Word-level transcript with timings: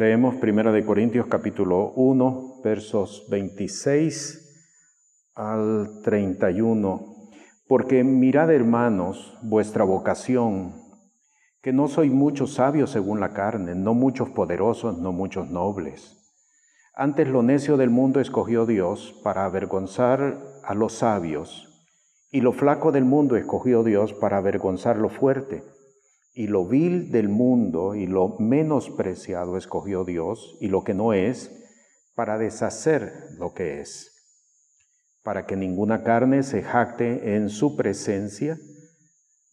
Leemos 0.00 0.36
1 0.42 0.72
de 0.72 0.82
Corintios 0.86 1.26
capítulo 1.26 1.92
1, 1.94 2.62
versos 2.64 3.26
26 3.28 4.72
al 5.34 6.00
31. 6.02 7.28
Porque 7.68 8.02
mirad, 8.02 8.50
hermanos, 8.50 9.36
vuestra 9.42 9.84
vocación, 9.84 10.72
que 11.60 11.74
no 11.74 11.86
soy 11.86 12.08
muchos 12.08 12.54
sabios 12.54 12.88
según 12.88 13.20
la 13.20 13.34
carne, 13.34 13.74
no 13.74 13.92
muchos 13.92 14.30
poderosos, 14.30 14.96
no 14.96 15.12
muchos 15.12 15.50
nobles. 15.50 16.16
Antes 16.94 17.28
lo 17.28 17.42
necio 17.42 17.76
del 17.76 17.90
mundo 17.90 18.20
escogió 18.20 18.64
Dios 18.64 19.20
para 19.22 19.44
avergonzar 19.44 20.38
a 20.64 20.72
los 20.72 20.94
sabios, 20.94 21.68
y 22.30 22.40
lo 22.40 22.54
flaco 22.54 22.90
del 22.90 23.04
mundo 23.04 23.36
escogió 23.36 23.82
Dios 23.82 24.14
para 24.14 24.38
avergonzar 24.38 24.96
lo 24.96 25.10
fuerte 25.10 25.62
y 26.32 26.46
lo 26.46 26.66
vil 26.66 27.10
del 27.10 27.28
mundo 27.28 27.94
y 27.94 28.06
lo 28.06 28.36
menospreciado 28.38 29.56
escogió 29.56 30.04
Dios 30.04 30.56
y 30.60 30.68
lo 30.68 30.84
que 30.84 30.94
no 30.94 31.12
es 31.12 31.50
para 32.14 32.38
deshacer 32.38 33.12
lo 33.38 33.52
que 33.54 33.80
es, 33.80 34.12
para 35.22 35.46
que 35.46 35.56
ninguna 35.56 36.02
carne 36.02 36.42
se 36.42 36.62
jacte 36.62 37.34
en 37.34 37.48
su 37.48 37.76
presencia, 37.76 38.58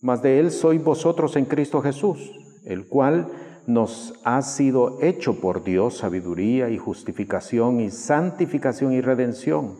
mas 0.01 0.21
de 0.21 0.39
él 0.39 0.51
sois 0.51 0.83
vosotros 0.83 1.35
en 1.35 1.45
Cristo 1.45 1.81
Jesús, 1.81 2.31
el 2.65 2.87
cual 2.87 3.31
nos 3.67 4.19
ha 4.23 4.41
sido 4.41 5.01
hecho 5.01 5.41
por 5.41 5.63
Dios 5.63 5.97
sabiduría 5.97 6.69
y 6.69 6.77
justificación 6.77 7.81
y 7.81 7.89
santificación 7.91 8.93
y 8.93 9.01
redención, 9.01 9.77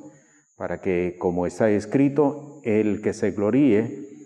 para 0.58 0.82
que, 0.82 1.18
como 1.20 1.46
está 1.46 1.70
escrito, 1.70 2.60
el 2.64 3.02
que 3.02 3.14
se 3.14 3.32
gloríe, 3.32 4.17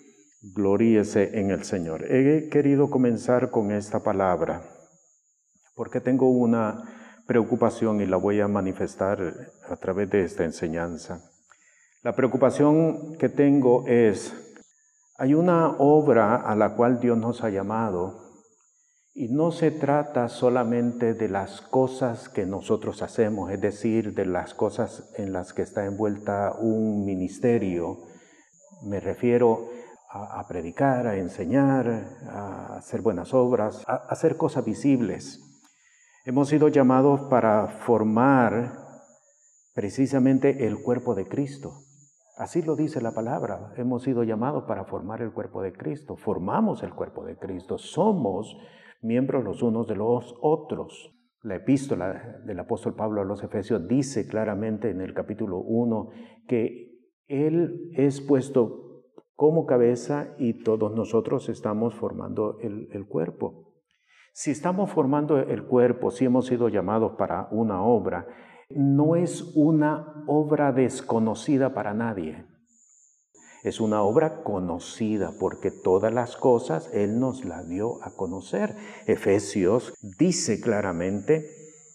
gloríese 0.42 1.40
en 1.40 1.52
el 1.52 1.64
Señor. 1.64 2.06
He 2.12 2.50
querido 2.50 2.90
comenzar 2.90 3.52
con 3.52 3.72
esta 3.72 4.02
palabra 4.02 4.64
porque 5.76 6.02
tengo 6.02 6.30
una 6.30 6.84
preocupación 7.28 8.02
y 8.02 8.06
la 8.06 8.18
voy 8.18 8.42
a 8.42 8.48
manifestar 8.48 9.20
a 9.70 9.76
través 9.78 10.10
de 10.10 10.24
esta 10.24 10.44
enseñanza. 10.44 11.24
La 12.04 12.16
preocupación 12.16 13.16
que 13.18 13.30
tengo 13.30 13.86
es, 13.88 14.34
hay 15.18 15.34
una 15.34 15.70
obra 15.78 16.36
a 16.36 16.56
la 16.56 16.76
cual 16.76 17.00
Dios 17.00 17.18
nos 17.18 17.44
ha 17.44 17.50
llamado 17.50 18.22
y 19.14 19.28
no 19.28 19.52
se 19.52 19.72
trata 19.72 20.30
solamente 20.30 21.14
de 21.14 21.30
las 21.30 21.62
cosas 21.62 22.28
que 22.28 22.46
nosotros 22.46 23.02
hacemos, 23.02 23.52
es 23.52 23.62
decir, 23.62 24.14
de 24.16 24.26
las 24.26 24.54
cosas 24.54 25.14
en 25.18 25.32
las 25.32 25.54
que 25.54 25.62
está 25.62 25.86
envuelta 25.86 26.54
un 26.60 27.06
ministerio. 27.06 28.00
Me 28.84 29.00
refiero 29.00 29.70
a, 30.14 30.46
predicar, 30.48 31.08
a 31.08 31.18
enseñar, 31.18 31.88
a 32.28 32.78
hacer 32.78 33.02
buenas 33.02 33.34
obras, 33.34 33.84
a, 33.88 33.96
hacer 34.10 34.36
cosas 34.36 34.66
visibles. 34.66 35.40
Hemos 36.26 36.50
sido 36.50 36.68
llamados 36.68 37.22
para 37.30 37.68
formar 37.68 38.74
precisamente 39.74 40.68
el 40.68 40.82
cuerpo 40.82 41.16
de 41.16 41.28
Cristo. 41.28 41.72
Así 42.38 42.62
lo 42.62 42.76
dice 42.76 43.02
la 43.02 43.14
palabra. 43.14 43.74
Hemos 43.78 44.04
sido 44.04 44.24
llamados 44.24 44.66
para 44.66 44.84
formar 44.86 45.22
el 45.22 45.32
cuerpo 45.32 45.62
de 45.62 45.74
Cristo. 45.74 46.18
Formamos 46.18 46.84
el 46.84 46.94
cuerpo 46.94 47.26
de 47.26 47.38
Cristo. 47.38 47.78
Somos 47.78 48.58
miembros 49.02 49.44
los 49.44 49.64
unos 49.64 49.88
de 49.88 49.96
los 49.96 50.36
otros. 50.42 51.16
La 51.44 51.56
epístola 51.56 52.42
del 52.46 52.60
apóstol 52.60 52.96
Pablo 52.96 53.22
a 53.22 53.26
los 53.26 53.44
Efesios 53.44 53.88
dice 53.88 54.28
claramente 54.28 54.90
en 54.90 55.02
el 55.02 55.14
capítulo 55.14 55.58
1 55.60 56.10
que 56.48 57.00
Él 57.28 57.92
es 57.96 58.22
puesto 58.22 58.91
como 59.42 59.66
cabeza 59.66 60.36
y 60.38 60.62
todos 60.62 60.94
nosotros 60.94 61.50
estamos 61.50 61.96
formando 61.96 62.60
el, 62.62 63.08
cuerpo. 63.08 63.74
Si 64.34 64.52
estamos 64.52 64.92
formando 64.92 65.40
el 65.40 65.66
cuerpo, 65.66 66.12
si 66.12 66.26
hemos 66.26 66.46
sido 66.46 66.70
llamados 66.70 67.14
para 67.18 67.48
una 67.50 67.82
obra, 67.82 68.28
no 68.70 69.16
es 69.16 69.52
una 69.56 70.24
obra 70.28 70.72
desconocida 70.74 71.74
para 71.74 71.96
nadie. 71.96 72.46
Es 73.64 73.82
una 73.82 74.04
obra 74.04 74.44
conocida 74.44 75.32
porque 75.40 75.72
todas 75.72 76.14
las 76.14 76.38
cosas 76.38 76.92
Él 76.94 77.20
nos 77.20 77.44
las 77.44 77.68
dio 77.68 77.96
a 78.04 78.12
conocer. 78.16 78.76
Efesios 79.08 79.96
dice 80.20 80.62
claramente 80.62 81.48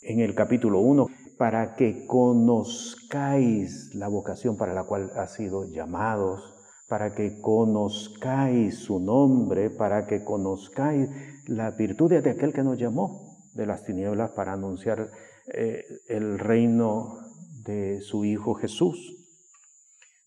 en 0.03 0.19
el 0.19 0.35
capítulo 0.35 0.81
1, 0.81 1.07
para 1.39 1.77
que 1.77 2.07
conozcáis 2.09 3.95
la 3.95 4.09
vocación 4.09 4.57
para 4.57 4.75
la 4.75 4.83
cual 4.83 5.13
ha 5.15 5.29
sido 5.29 5.65
llamados 5.71 6.56
para 6.89 7.15
que 7.15 7.41
conozcáis 7.41 8.79
su 8.79 9.01
nombre, 9.01 9.71
para 9.71 10.07
que 10.07 10.25
conozcáis 10.25 11.09
la 11.49 11.73
virtud 11.73 12.11
de 12.11 12.31
aquel 12.31 12.53
que 12.53 12.63
nos 12.63 12.79
llamó 12.79 13.37
de 13.55 13.67
las 13.67 13.85
tinieblas 13.85 14.31
para 14.31 14.53
anunciar 14.53 15.11
eh, 15.53 15.83
el 16.09 16.39
reino 16.39 17.19
de 17.65 18.01
su 18.01 18.25
Hijo 18.25 18.55
Jesús. 18.55 19.15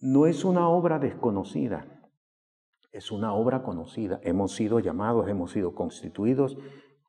No 0.01 0.25
es 0.25 0.43
una 0.43 0.69
obra 0.69 0.99
desconocida, 0.99 1.85
es 2.91 3.11
una 3.11 3.33
obra 3.33 3.63
conocida. 3.63 4.19
Hemos 4.23 4.53
sido 4.53 4.79
llamados, 4.79 5.29
hemos 5.29 5.51
sido 5.51 5.73
constituidos 5.73 6.57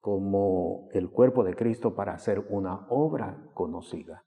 como 0.01 0.89
el 0.93 1.11
cuerpo 1.11 1.45
de 1.45 1.55
Cristo 1.55 1.95
para 1.95 2.15
hacer 2.15 2.47
una 2.51 2.87
obra 2.89 3.51
conocida. 3.55 4.25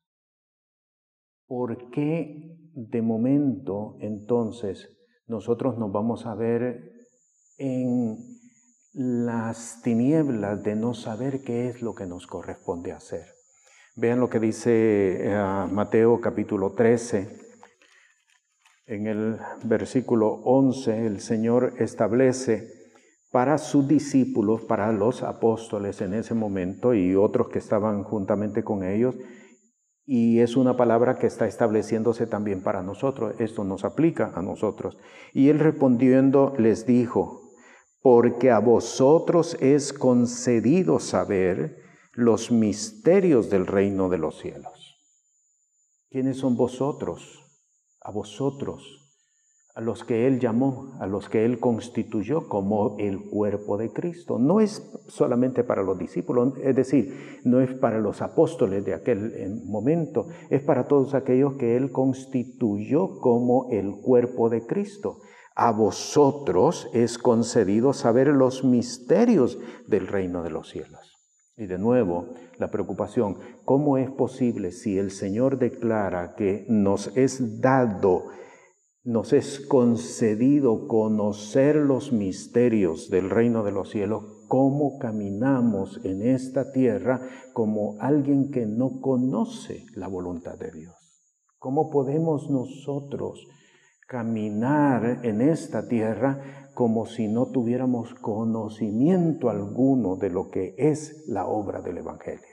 ¿Por 1.47 1.89
qué 1.91 2.57
de 2.73 3.01
momento 3.01 3.97
entonces 3.99 4.89
nosotros 5.27 5.77
nos 5.77 5.91
vamos 5.91 6.25
a 6.25 6.35
ver 6.35 6.91
en 7.57 8.17
las 8.93 9.81
tinieblas 9.81 10.63
de 10.63 10.75
no 10.75 10.93
saber 10.93 11.41
qué 11.41 11.69
es 11.69 11.81
lo 11.81 11.95
que 11.95 12.05
nos 12.05 12.27
corresponde 12.27 12.91
hacer. 12.91 13.25
Vean 13.95 14.19
lo 14.19 14.29
que 14.29 14.39
dice 14.39 15.29
eh, 15.31 15.67
Mateo 15.71 16.19
capítulo 16.19 16.73
13. 16.73 17.41
En 18.85 19.07
el 19.07 19.39
versículo 19.63 20.29
11 20.43 21.05
el 21.05 21.19
Señor 21.21 21.73
establece 21.79 22.67
para 23.31 23.57
sus 23.57 23.87
discípulos, 23.87 24.61
para 24.61 24.91
los 24.91 25.23
apóstoles 25.23 26.01
en 26.01 26.13
ese 26.13 26.35
momento 26.35 26.93
y 26.93 27.15
otros 27.15 27.49
que 27.49 27.57
estaban 27.59 28.03
juntamente 28.03 28.63
con 28.63 28.83
ellos, 28.83 29.15
y 30.05 30.39
es 30.39 30.57
una 30.57 30.75
palabra 30.75 31.17
que 31.17 31.27
está 31.27 31.47
estableciéndose 31.47 32.27
también 32.27 32.61
para 32.61 32.83
nosotros. 32.83 33.35
Esto 33.39 33.63
nos 33.63 33.85
aplica 33.85 34.31
a 34.35 34.41
nosotros. 34.41 34.97
Y 35.33 35.49
él 35.49 35.59
respondiendo 35.59 36.53
les 36.57 36.85
dijo, 36.85 37.53
porque 38.01 38.51
a 38.51 38.59
vosotros 38.59 39.55
es 39.61 39.93
concedido 39.93 40.99
saber 40.99 41.77
los 42.11 42.51
misterios 42.51 43.49
del 43.49 43.65
reino 43.65 44.09
de 44.09 44.17
los 44.17 44.39
cielos. 44.39 44.97
¿Quiénes 46.09 46.37
son 46.37 46.57
vosotros? 46.57 47.39
A 48.01 48.11
vosotros 48.11 49.02
a 49.75 49.81
los 49.81 50.03
que 50.03 50.27
Él 50.27 50.39
llamó, 50.39 50.95
a 50.99 51.07
los 51.07 51.29
que 51.29 51.45
Él 51.45 51.59
constituyó 51.59 52.47
como 52.47 52.95
el 52.99 53.19
cuerpo 53.23 53.77
de 53.77 53.91
Cristo. 53.91 54.37
No 54.37 54.59
es 54.59 54.87
solamente 55.07 55.63
para 55.63 55.81
los 55.81 55.97
discípulos, 55.97 56.53
es 56.63 56.75
decir, 56.75 57.41
no 57.43 57.59
es 57.59 57.73
para 57.73 57.99
los 57.99 58.21
apóstoles 58.21 58.85
de 58.85 58.93
aquel 58.93 59.33
eh, 59.33 59.49
momento, 59.65 60.27
es 60.51 60.61
para 60.61 60.87
todos 60.87 61.15
aquellos 61.15 61.55
que 61.55 61.75
Él 61.75 61.91
constituyó 61.91 63.19
como 63.19 63.67
el 63.71 63.95
cuerpo 64.01 64.49
de 64.49 64.65
Cristo. 64.65 65.17
A 65.55 65.71
vosotros 65.71 66.89
es 66.93 67.17
concedido 67.17 67.93
saber 67.93 68.27
los 68.27 68.63
misterios 68.63 69.59
del 69.87 70.07
reino 70.07 70.43
de 70.43 70.49
los 70.51 70.69
cielos. 70.69 71.13
Y 71.55 71.67
de 71.67 71.77
nuevo, 71.77 72.29
la 72.57 72.71
preocupación, 72.71 73.37
¿cómo 73.63 73.97
es 73.97 74.09
posible 74.09 74.71
si 74.71 74.97
el 74.97 75.11
Señor 75.11 75.59
declara 75.59 76.33
que 76.35 76.65
nos 76.67 77.15
es 77.15 77.61
dado 77.61 78.25
nos 79.03 79.33
es 79.33 79.59
concedido 79.59 80.87
conocer 80.87 81.75
los 81.75 82.13
misterios 82.13 83.09
del 83.09 83.29
reino 83.29 83.63
de 83.63 83.73
los 83.73 83.89
cielos, 83.89 84.23
cómo 84.47 84.97
caminamos 84.97 85.99
en 86.05 86.21
esta 86.21 86.71
tierra 86.71 87.19
como 87.51 87.97
alguien 87.99 88.49
que 88.49 88.65
no 88.65 89.01
conoce 89.01 89.83
la 89.95 90.07
voluntad 90.07 90.57
de 90.57 90.71
Dios. 90.71 90.95
¿Cómo 91.59 91.89
podemos 91.89 92.49
nosotros 92.49 93.45
caminar 94.07 95.19
en 95.23 95.41
esta 95.41 95.87
tierra 95.87 96.69
como 96.73 97.05
si 97.05 97.27
no 97.27 97.47
tuviéramos 97.47 98.13
conocimiento 98.15 99.49
alguno 99.49 100.15
de 100.15 100.29
lo 100.29 100.49
que 100.49 100.75
es 100.77 101.25
la 101.27 101.45
obra 101.45 101.81
del 101.81 101.97
Evangelio? 101.97 102.52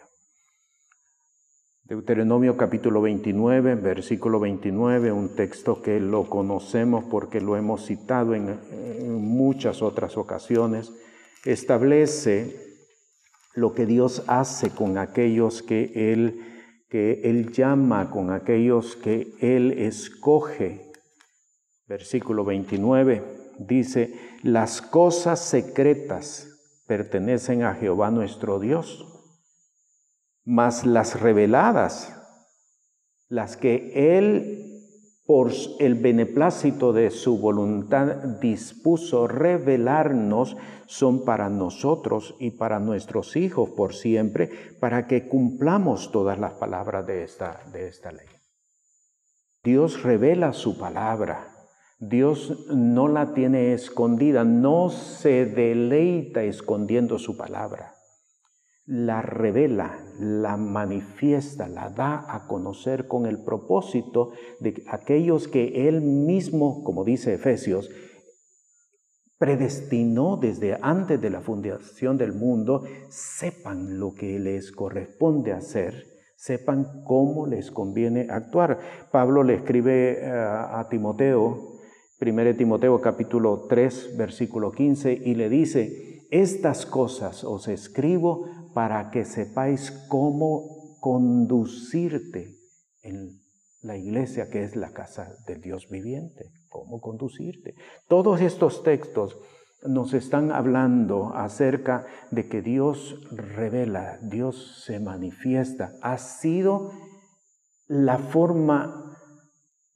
Deuteronomio 1.91 2.57
capítulo 2.57 3.03
29, 3.03 3.75
versículo 3.75 4.39
29, 4.39 5.11
un 5.11 5.35
texto 5.35 5.83
que 5.83 5.99
lo 5.99 6.31
conocemos 6.31 7.05
porque 7.11 7.41
lo 7.41 7.57
hemos 7.57 7.85
citado 7.85 8.37
en, 8.37 8.61
muchas 9.21 9.83
otras 9.83 10.17
ocasiones, 10.17 10.93
establece 11.45 12.55
lo 13.57 13.75
que 13.75 13.87
Dios 13.87 14.23
hace 14.29 14.71
con 14.71 14.99
aquellos 14.99 15.65
que 15.65 16.13
Él, 16.13 16.39
que 16.89 17.23
Él 17.25 17.51
llama, 17.51 18.13
con 18.13 18.31
aquellos 18.31 18.95
que 18.95 19.35
Él 19.41 19.73
escoge. 19.73 20.93
Versículo 21.89 22.45
29 22.45 23.25
dice, 23.59 24.15
las 24.45 24.81
cosas 24.81 25.41
secretas 25.41 26.47
pertenecen 26.87 27.65
a 27.65 27.75
Jehová 27.75 28.13
nuestro 28.13 28.61
Dios 28.61 29.11
mas 30.51 30.85
las 30.85 31.21
reveladas, 31.21 32.13
las 33.29 33.57
que 33.57 34.19
Él 34.19 34.67
por 35.25 35.53
el 35.79 35.95
beneplácito 35.95 36.93
de 36.93 37.11
su 37.11 37.39
voluntad 37.39 38.17
dispuso 38.41 39.29
revelarnos, 39.29 40.57
son 40.87 41.25
para 41.25 41.49
nosotros 41.49 42.35
y 42.41 42.51
para 42.51 42.81
nuestros 42.81 43.37
hijos 43.37 43.71
por 43.71 43.95
siempre, 43.95 44.51
para 44.81 45.07
que 45.07 45.29
cumplamos 45.29 46.11
todas 46.11 46.37
las 46.41 46.55
palabras 46.55 47.07
de 47.07 47.23
esta, 47.23 47.61
de 47.73 47.87
esta 47.87 48.11
ley. 48.11 48.27
Dios 49.63 50.03
revela 50.03 50.53
su 50.53 50.77
palabra. 50.77 51.55
Dios 52.01 52.67
no 52.75 53.07
la 53.07 53.35
tiene 53.35 53.73
escondida, 53.73 54.43
no 54.43 54.91
se 54.91 55.47
deleita 55.47 56.43
escondiendo 56.43 57.21
su 57.21 57.37
palabra 57.37 58.00
la 58.91 59.23
revela, 59.23 60.05
la 60.19 60.57
manifiesta, 60.57 61.69
la 61.69 61.91
da 61.91 62.25
a 62.29 62.49
conocer 62.49 63.07
con 63.07 63.25
el 63.25 63.45
propósito 63.45 64.33
de 64.59 64.83
aquellos 64.89 65.47
que 65.47 65.87
Él 65.87 66.01
mismo, 66.01 66.83
como 66.83 67.05
dice 67.05 67.35
Efesios, 67.35 67.89
predestinó 69.39 70.37
desde 70.37 70.77
antes 70.83 71.21
de 71.21 71.31
la 71.31 71.41
fundación 71.41 72.19
del 72.19 72.33
mundo, 72.33 72.83
sepan 73.09 74.01
lo 74.01 74.13
que 74.13 74.41
les 74.41 74.73
corresponde 74.73 75.53
hacer, 75.53 76.07
sepan 76.35 77.05
cómo 77.05 77.47
les 77.47 77.71
conviene 77.71 78.27
actuar. 78.29 78.81
Pablo 79.13 79.45
le 79.45 79.55
escribe 79.55 80.19
eh, 80.19 80.29
a 80.29 80.85
Timoteo, 80.91 81.79
1 82.21 82.57
Timoteo 82.57 83.01
capítulo 83.01 83.67
3, 83.69 84.17
versículo 84.17 84.73
15, 84.73 85.13
y 85.13 85.37
le 85.37 85.49
dice, 85.49 86.27
estas 86.31 86.87
cosas 86.87 87.45
os 87.45 87.67
escribo 87.67 88.47
para 88.75 89.11
que 89.11 89.25
sepáis 89.25 89.91
cómo 90.09 90.99
conducirte 91.01 92.57
en 93.03 93.41
la 93.83 93.97
iglesia 93.97 94.51
que 94.51 94.63
es 94.63 94.77
la 94.77 94.93
casa 94.93 95.33
del 95.47 95.61
Dios 95.61 95.89
viviente, 95.89 96.51
cómo 96.69 97.01
conducirte. 97.01 97.75
Todos 98.09 98.41
estos 98.41 98.83
textos 98.83 99.39
nos 99.83 100.13
están 100.13 100.53
hablando 100.53 101.33
acerca 101.35 102.05
de 102.31 102.49
que 102.49 102.61
Dios 102.61 103.19
revela, 103.31 104.19
Dios 104.23 104.83
se 104.85 105.01
manifiesta. 105.01 105.93
Ha 106.03 106.19
sido 106.19 106.93
la 107.87 108.19
forma 108.19 109.17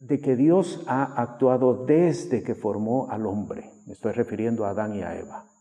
de 0.01 0.21
que 0.21 0.37
Dios 0.37 0.83
ha 0.87 1.21
actuado 1.21 1.85
desde 1.85 2.43
que 2.43 2.55
formó 2.55 3.11
al 3.11 3.27
hombre. 3.27 3.71
Me 3.87 3.93
estoy 3.93 4.13
refiriendo 4.13 4.65
a 4.65 4.71
Adán 4.71 4.95
y 4.95 5.03
a 5.03 5.19
Eva. 5.19 5.54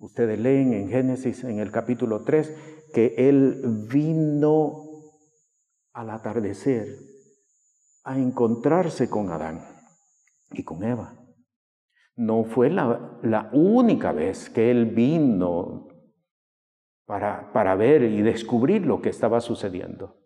Ustedes 0.00 0.38
leen 0.38 0.72
en 0.72 0.88
Génesis 0.88 1.44
en 1.44 1.58
el 1.58 1.70
capítulo 1.70 2.24
3 2.24 2.88
que 2.94 3.14
Él 3.18 3.86
vino 3.92 4.86
al 5.92 6.08
atardecer 6.08 6.96
a 8.04 8.18
encontrarse 8.18 9.10
con 9.10 9.30
Adán 9.30 9.60
y 10.52 10.64
con 10.64 10.84
Eva. 10.84 11.18
No 12.16 12.44
fue 12.44 12.70
la, 12.70 13.50
única 13.52 14.12
vez 14.12 14.48
que 14.48 14.70
Él 14.70 14.86
vino 14.86 15.88
para, 17.04 17.52
para 17.52 17.74
ver 17.74 18.02
y 18.04 18.22
descubrir 18.22 18.86
lo 18.86 19.02
que 19.02 19.10
estaba 19.10 19.42
sucediendo. 19.42 20.16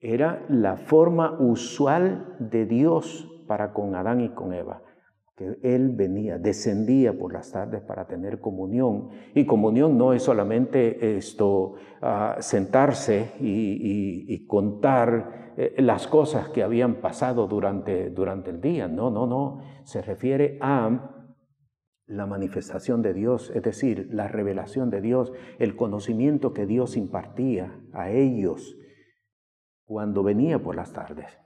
Era 0.00 0.44
la 0.48 0.76
forma 0.76 1.38
usual 1.38 2.36
de 2.40 2.66
Dios 2.66 3.28
para 3.46 3.72
con 3.72 3.94
Adán 3.94 4.20
y 4.20 4.30
con 4.30 4.50
Va 4.50 4.89
que 5.40 5.56
Él 5.62 5.92
venía, 5.96 6.36
descendía 6.36 7.18
por 7.18 7.32
las 7.32 7.50
tardes 7.50 7.80
para 7.80 8.06
tener 8.06 8.40
comunión. 8.40 9.08
Y 9.34 9.46
comunión 9.46 9.96
no 9.96 10.12
es 10.12 10.22
solamente 10.22 11.16
esto, 11.16 11.76
ah, 12.02 12.36
sentarse 12.40 13.32
y, 13.40 14.46
contar 14.46 15.54
eh, 15.56 15.76
las 15.78 16.06
cosas 16.08 16.50
que 16.50 16.62
habían 16.62 16.96
pasado 16.96 17.46
durante, 17.46 18.10
durante 18.10 18.50
el 18.50 18.60
día. 18.60 18.86
No, 18.86 19.10
no, 19.10 19.26
no. 19.26 19.62
Se 19.84 20.02
refiere 20.02 20.58
a 20.60 21.16
la 22.04 22.26
manifestación 22.26 23.00
de 23.00 23.14
Dios, 23.14 23.50
es 23.54 23.62
decir, 23.62 24.08
la 24.12 24.28
revelación 24.28 24.90
de 24.90 25.00
Dios, 25.00 25.32
el 25.58 25.74
conocimiento 25.74 26.52
que 26.52 26.66
Dios 26.66 26.98
impartía 26.98 27.80
a 27.94 28.10
ellos 28.10 28.76
cuando 29.86 30.22
venía 30.22 30.58
por 30.58 30.76
las 30.76 30.92
tardes. 30.92 31.38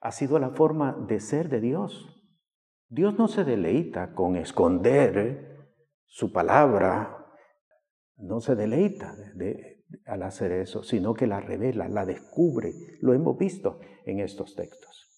Ha 0.00 0.10
sido 0.10 0.40
la 0.40 0.50
forma 0.50 0.96
de 1.06 1.20
ser 1.20 1.48
de 1.48 1.60
Dios. 1.60 2.10
Dios 2.94 3.18
no 3.18 3.26
se 3.26 3.42
deleita 3.42 4.14
con 4.14 4.36
esconder 4.36 5.66
su 6.06 6.30
palabra, 6.30 7.26
no 8.18 8.40
se 8.40 8.54
deleita 8.54 9.16
al 10.06 10.22
hacer 10.22 10.52
eso, 10.52 10.84
sino 10.84 11.12
que 11.12 11.26
la 11.26 11.40
revela, 11.40 11.88
la 11.88 12.06
descubre. 12.06 12.72
Lo 13.00 13.12
hemos 13.12 13.36
visto 13.36 13.80
en 14.06 14.20
estos 14.20 14.54
textos. 14.54 15.10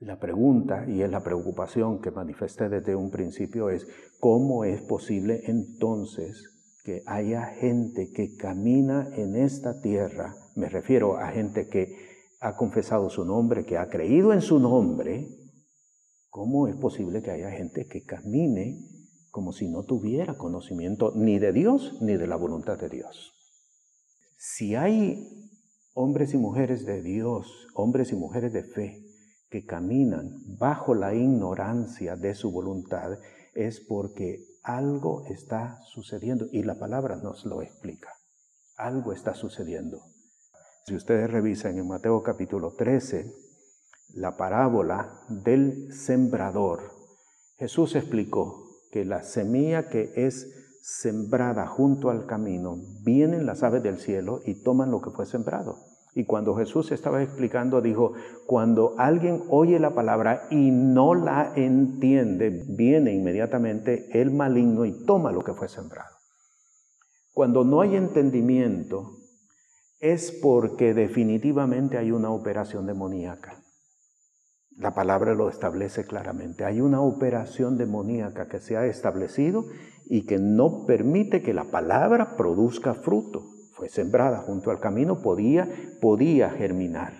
La 0.00 0.18
pregunta, 0.18 0.84
y 0.86 1.00
es 1.00 1.10
la 1.10 1.24
preocupación 1.24 2.02
que 2.02 2.10
manifesté 2.10 2.68
desde 2.68 2.94
un 2.94 3.10
principio, 3.10 3.70
es 3.70 3.86
¿cómo 4.20 4.64
es 4.64 4.82
posible 4.82 5.40
entonces 5.46 6.80
que 6.84 7.02
haya 7.06 7.46
gente 7.46 8.10
que 8.12 8.36
camina 8.36 9.08
en 9.16 9.34
esta 9.34 9.80
tierra? 9.80 10.34
Me 10.56 10.68
refiero 10.68 11.16
a 11.16 11.28
gente 11.28 11.68
que 11.68 11.96
ha 12.40 12.54
confesado 12.54 13.08
su 13.08 13.24
nombre, 13.24 13.64
que 13.64 13.78
ha 13.78 13.88
creído 13.88 14.34
en 14.34 14.42
su 14.42 14.58
nombre, 14.58 15.38
¿Cómo 16.32 16.66
es 16.66 16.74
posible 16.76 17.20
que 17.20 17.30
haya 17.30 17.50
gente 17.50 17.86
que 17.86 18.04
camine 18.04 18.88
como 19.30 19.52
si 19.52 19.68
no 19.68 19.82
tuviera 19.82 20.38
conocimiento 20.38 21.12
ni 21.14 21.38
de 21.38 21.52
Dios 21.52 21.98
ni 22.00 22.16
de 22.16 22.26
la 22.26 22.36
voluntad 22.36 22.78
de 22.78 22.88
Dios? 22.88 23.34
Si 24.38 24.74
hay 24.74 25.28
hombres 25.92 26.32
y 26.32 26.38
mujeres 26.38 26.86
de 26.86 27.02
Dios, 27.02 27.66
hombres 27.74 28.12
y 28.12 28.16
mujeres 28.16 28.54
de 28.54 28.64
fe, 28.64 29.04
que 29.50 29.66
caminan 29.66 30.40
bajo 30.58 30.94
la 30.94 31.14
ignorancia 31.14 32.16
de 32.16 32.34
su 32.34 32.50
voluntad, 32.50 33.18
es 33.54 33.80
porque 33.80 34.42
algo 34.62 35.26
está 35.26 35.82
sucediendo 35.84 36.46
y 36.50 36.62
la 36.62 36.78
palabra 36.78 37.16
nos 37.16 37.44
lo 37.44 37.60
explica. 37.60 38.08
Algo 38.78 39.12
está 39.12 39.34
sucediendo. 39.34 40.00
Si 40.86 40.94
ustedes 40.94 41.30
revisan 41.30 41.76
en 41.76 41.86
Mateo 41.86 42.22
capítulo 42.22 42.72
13, 42.72 43.51
la 44.14 44.36
parábola 44.36 45.20
del 45.28 45.92
sembrador, 45.92 46.92
Jesús 47.56 47.94
explicó 47.94 48.62
que 48.90 49.04
la 49.04 49.22
semilla 49.22 49.88
que 49.88 50.12
es 50.16 50.62
sembrada 50.82 51.68
junto 51.68 52.10
al 52.10 52.26
camino, 52.26 52.76
vienen 53.04 53.46
las 53.46 53.62
aves 53.62 53.84
del 53.84 53.98
cielo 53.98 54.40
y 54.44 54.62
toman 54.62 54.90
lo 54.90 55.00
que 55.00 55.10
fue 55.10 55.26
sembrado. 55.26 55.76
Y 56.14 56.24
cuando 56.24 56.54
Jesús 56.56 56.90
estaba 56.92 57.22
explicando, 57.22 57.80
dijo, 57.80 58.12
cuando 58.46 58.94
alguien 58.98 59.44
oye 59.48 59.78
la 59.78 59.94
palabra 59.94 60.42
y 60.50 60.70
no 60.72 61.14
la 61.14 61.52
entiende, 61.54 62.64
viene 62.68 63.14
inmediatamente 63.14 64.08
el 64.20 64.32
maligno 64.32 64.84
y 64.84 65.06
toma 65.06 65.32
lo 65.32 65.42
que 65.42 65.54
fue 65.54 65.68
sembrado. 65.68 66.16
Cuando 67.32 67.64
no 67.64 67.80
hay 67.80 67.96
entendimiento, 67.96 69.20
es 70.00 70.32
porque 70.42 70.92
definitivamente 70.92 71.96
hay 71.96 72.10
una 72.10 72.30
operación 72.30 72.86
demoníaca. 72.86 73.61
La 74.78 74.94
palabra 74.94 75.34
lo 75.34 75.48
establece 75.48 76.04
claramente. 76.04 76.64
Hay 76.64 76.80
una 76.80 77.00
operación 77.00 77.76
demoníaca 77.76 78.48
que 78.48 78.60
se 78.60 78.76
ha 78.76 78.86
establecido 78.86 79.64
y 80.06 80.26
que 80.26 80.38
no 80.38 80.86
permite 80.86 81.42
que 81.42 81.54
la 81.54 81.64
palabra 81.64 82.36
produzca 82.36 82.94
fruto. 82.94 83.44
Fue 83.74 83.88
sembrada 83.88 84.38
junto 84.38 84.70
al 84.70 84.80
camino, 84.80 85.22
podía, 85.22 85.68
podía 86.00 86.50
germinar. 86.50 87.12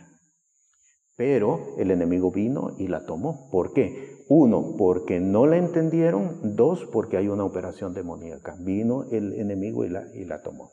Pero 1.16 1.76
el 1.78 1.90
enemigo 1.90 2.30
vino 2.30 2.74
y 2.78 2.88
la 2.88 3.04
tomó. 3.04 3.48
¿Por 3.50 3.72
qué? 3.72 4.24
Uno, 4.28 4.76
porque 4.78 5.20
no 5.20 5.46
la 5.46 5.58
entendieron. 5.58 6.56
Dos, 6.56 6.86
porque 6.90 7.16
hay 7.16 7.28
una 7.28 7.44
operación 7.44 7.92
demoníaca. 7.94 8.56
Vino 8.58 9.04
el 9.10 9.34
enemigo 9.34 9.84
y 9.84 9.90
la, 9.90 10.04
y 10.14 10.24
la 10.24 10.42
tomó. 10.42 10.72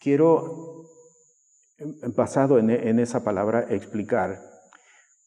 Quiero, 0.00 0.84
basado 2.16 2.58
en, 2.58 2.70
en 2.70 2.98
esa 2.98 3.22
palabra, 3.22 3.66
explicar 3.70 4.53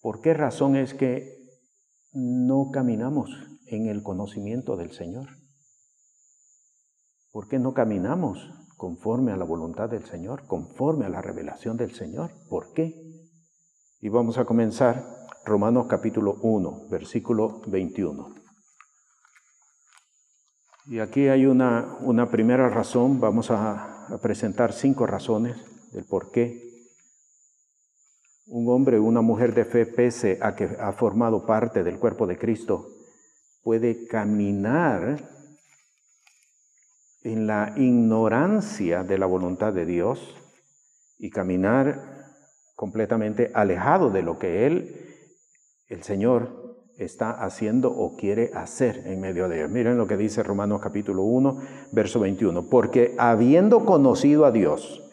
¿Por 0.02 0.22
qué 0.22 0.34
razón 0.34 0.76
es 0.76 0.94
que 0.94 1.38
no 2.14 2.70
caminamos 2.72 3.30
en 3.68 3.88
el 3.88 4.04
conocimiento 4.04 4.78
del 4.78 4.92
Señor? 4.92 5.28
¿Por 7.32 7.48
qué 7.48 7.60
no 7.60 7.74
caminamos 7.74 8.40
conforme 8.78 9.32
a 9.32 9.38
la 9.38 9.46
voluntad 9.46 9.90
del 9.90 10.06
Señor, 10.06 10.46
conforme 10.48 11.06
a 11.06 11.10
la 11.10 11.22
revelación 11.22 11.78
del 11.78 11.94
Señor? 11.94 12.32
¿Por 12.50 12.74
qué? 12.74 12.94
Y 14.00 14.10
vamos 14.10 14.38
a 14.38 14.46
comenzar 14.46 15.04
Romanos 15.46 15.88
capítulo 15.90 16.36
1, 16.42 16.88
versículo 16.90 17.62
21. 17.68 18.36
Y 20.88 21.00
aquí 21.00 21.28
hay 21.28 21.46
una, 21.46 22.30
primera 22.32 22.70
razón, 22.70 23.20
vamos 23.20 23.52
a, 23.52 24.06
a 24.08 24.18
presentar 24.20 24.74
cinco 24.74 25.06
razones 25.06 25.58
del 25.92 26.06
por 26.06 26.32
qué 26.32 26.67
un 28.48 28.70
hombre 28.70 28.98
o 28.98 29.04
una 29.04 29.22
mujer 29.22 29.54
de 29.54 29.66
fe, 29.66 29.86
pese 29.86 30.40
a 30.42 30.56
que 30.56 30.70
ha 30.80 30.92
formado 30.94 31.46
parte 31.46 31.84
del 31.84 32.00
cuerpo 32.00 32.28
de 32.28 32.38
Cristo, 32.38 32.88
puede 33.64 34.08
caminar 34.08 35.30
en 37.24 37.48
la 37.48 37.74
ignorancia 37.76 39.04
de 39.04 39.18
la 39.18 39.26
voluntad 39.26 39.74
de 39.74 39.86
Dios 39.86 40.36
y 41.20 41.30
caminar 41.30 42.36
completamente 42.76 43.52
alejado 43.54 44.10
de 44.12 44.22
lo 44.22 44.40
que 44.40 44.66
Él, 44.66 44.96
el 45.90 46.04
Señor, 46.04 46.68
está 46.98 47.32
haciendo 47.32 47.92
o 47.92 48.16
quiere 48.16 48.52
hacer 48.54 49.04
en 49.06 49.20
medio 49.20 49.50
de 49.50 49.58
ellos. 49.58 49.72
Miren 49.72 49.98
lo 49.98 50.08
que 50.08 50.18
dice 50.18 50.42
Romanos 50.42 50.82
capítulo 50.82 51.24
1, 51.24 51.58
verso 51.92 52.20
21. 52.20 52.70
Porque 52.70 53.14
habiendo 53.18 53.86
conocido 53.86 54.46
a 54.46 54.52
Dios, 54.52 55.07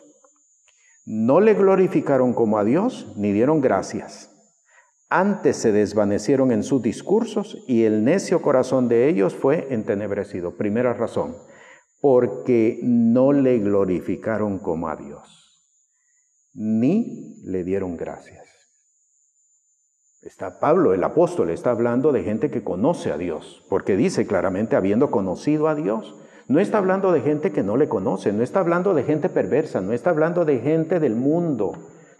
no 1.04 1.40
le 1.40 1.54
glorificaron 1.54 2.32
como 2.32 2.58
a 2.58 2.64
Dios 2.64 3.12
ni 3.16 3.32
dieron 3.32 3.60
gracias. 3.60 4.30
Antes 5.10 5.58
se 5.58 5.70
desvanecieron 5.70 6.50
en 6.50 6.62
sus 6.62 6.82
discursos 6.82 7.62
y 7.68 7.84
el 7.84 8.04
necio 8.04 8.42
corazón 8.42 8.88
de 8.88 9.08
ellos 9.08 9.34
fue 9.34 9.68
entenebrecido. 9.70 10.56
Primera 10.56 10.94
razón, 10.94 11.36
porque 12.00 12.80
no 12.82 13.32
le 13.32 13.58
glorificaron 13.58 14.58
como 14.58 14.88
a 14.88 14.96
Dios, 14.96 15.70
ni 16.54 17.40
le 17.44 17.64
dieron 17.64 17.96
gracias. 17.96 18.44
Está 20.22 20.58
Pablo, 20.58 20.94
el 20.94 21.04
apóstol, 21.04 21.50
está 21.50 21.70
hablando 21.70 22.10
de 22.10 22.22
gente 22.22 22.50
que 22.50 22.64
conoce 22.64 23.12
a 23.12 23.18
Dios, 23.18 23.62
porque 23.68 23.94
dice 23.94 24.26
claramente, 24.26 24.74
habiendo 24.74 25.10
conocido 25.10 25.68
a 25.68 25.74
Dios. 25.74 26.18
No 26.48 26.60
está 26.60 26.78
hablando 26.78 27.12
de 27.12 27.20
gente 27.20 27.52
que 27.52 27.62
no 27.62 27.76
le 27.76 27.88
conoce, 27.88 28.32
no 28.32 28.42
está 28.42 28.60
hablando 28.60 28.94
de 28.94 29.02
gente 29.04 29.28
perversa, 29.28 29.80
no 29.80 29.92
está 29.92 30.10
hablando 30.10 30.44
de 30.44 30.58
gente 30.58 31.00
del 31.00 31.14
mundo, 31.16 31.72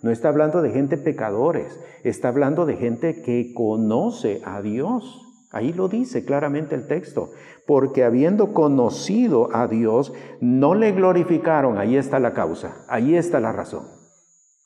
no 0.03 0.11
está 0.11 0.29
hablando 0.29 0.63
de 0.63 0.71
gente 0.71 0.97
pecadores, 0.97 1.79
está 2.05 2.29
hablando 2.29 2.67
de 2.67 2.77
gente 2.77 3.23
que 3.23 3.53
conoce 3.55 4.41
a 4.45 4.63
Dios. 4.63 5.21
Ahí 5.51 5.73
lo 5.73 5.89
dice 5.89 6.25
claramente 6.25 6.75
el 6.75 6.87
texto, 6.87 7.31
porque 7.67 8.03
habiendo 8.03 8.53
conocido 8.53 9.55
a 9.55 9.69
Dios, 9.69 10.13
no 10.41 10.75
le 10.75 10.93
glorificaron, 10.93 11.79
ahí 11.79 11.97
está 11.97 12.19
la 12.19 12.33
causa, 12.33 12.85
ahí 12.89 13.17
está 13.17 13.41
la 13.41 13.53
razón 13.53 14.05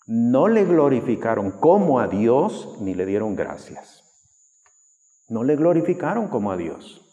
no 0.08 0.48
le 0.48 0.64
glorificaron 0.64 1.50
como 1.50 2.00
a 2.00 2.08
Dios 2.08 2.78
ni 2.80 2.94
le 2.94 3.04
dieron 3.04 3.36
gracias. 3.36 4.02
No 5.28 5.44
le 5.44 5.54
glorificaron 5.54 6.28
como 6.28 6.50
a 6.50 6.56
Dios 6.56 7.04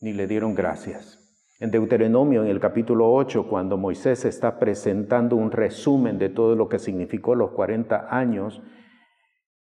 ni 0.00 0.14
le 0.14 0.26
dieron 0.26 0.54
gracias. 0.54 1.23
En 1.60 1.70
Deuteronomio, 1.70 2.42
en 2.42 2.48
el 2.48 2.58
capítulo 2.58 3.12
8, 3.12 3.48
cuando 3.48 3.76
Moisés 3.76 4.24
está 4.24 4.58
presentando 4.58 5.36
un 5.36 5.52
resumen 5.52 6.18
de 6.18 6.28
todo 6.28 6.56
lo 6.56 6.68
que 6.68 6.80
significó 6.80 7.36
los 7.36 7.52
40 7.52 8.08
años, 8.10 8.60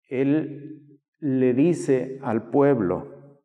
él 0.09 1.01
le 1.19 1.53
dice 1.53 2.19
al 2.23 2.51
pueblo, 2.51 3.41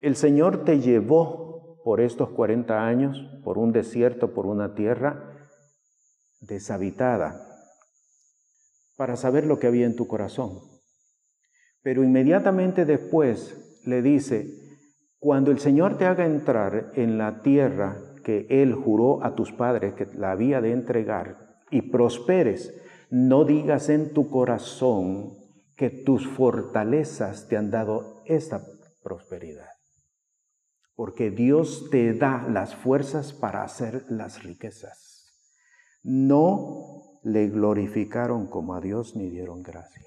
el 0.00 0.16
Señor 0.16 0.64
te 0.64 0.80
llevó 0.80 1.80
por 1.84 2.00
estos 2.00 2.30
40 2.30 2.86
años, 2.86 3.18
por 3.44 3.58
un 3.58 3.72
desierto, 3.72 4.32
por 4.32 4.46
una 4.46 4.74
tierra 4.74 5.48
deshabitada, 6.40 7.40
para 8.96 9.16
saber 9.16 9.44
lo 9.44 9.58
que 9.58 9.66
había 9.66 9.86
en 9.86 9.96
tu 9.96 10.06
corazón. 10.06 10.60
Pero 11.82 12.04
inmediatamente 12.04 12.84
después 12.84 13.82
le 13.84 14.02
dice, 14.02 14.46
cuando 15.18 15.50
el 15.50 15.58
Señor 15.58 15.98
te 15.98 16.06
haga 16.06 16.26
entrar 16.26 16.92
en 16.94 17.18
la 17.18 17.42
tierra 17.42 17.98
que 18.24 18.46
Él 18.50 18.74
juró 18.74 19.24
a 19.24 19.34
tus 19.34 19.52
padres 19.52 19.94
que 19.94 20.06
la 20.14 20.32
había 20.32 20.60
de 20.60 20.72
entregar 20.72 21.36
y 21.70 21.82
prosperes, 21.90 22.74
no 23.10 23.44
digas 23.44 23.88
en 23.88 24.12
tu 24.12 24.30
corazón 24.30 25.36
que 25.76 25.90
tus 25.90 26.26
fortalezas 26.26 27.48
te 27.48 27.56
han 27.56 27.70
dado 27.70 28.22
esta 28.26 28.62
prosperidad. 29.02 29.70
Porque 30.94 31.30
Dios 31.30 31.88
te 31.90 32.12
da 32.14 32.46
las 32.48 32.74
fuerzas 32.74 33.32
para 33.32 33.62
hacer 33.62 34.04
las 34.08 34.42
riquezas. 34.42 35.26
No 36.02 37.20
le 37.22 37.48
glorificaron 37.48 38.48
como 38.48 38.74
a 38.74 38.80
Dios 38.80 39.16
ni 39.16 39.30
dieron 39.30 39.62
gracias. 39.62 40.06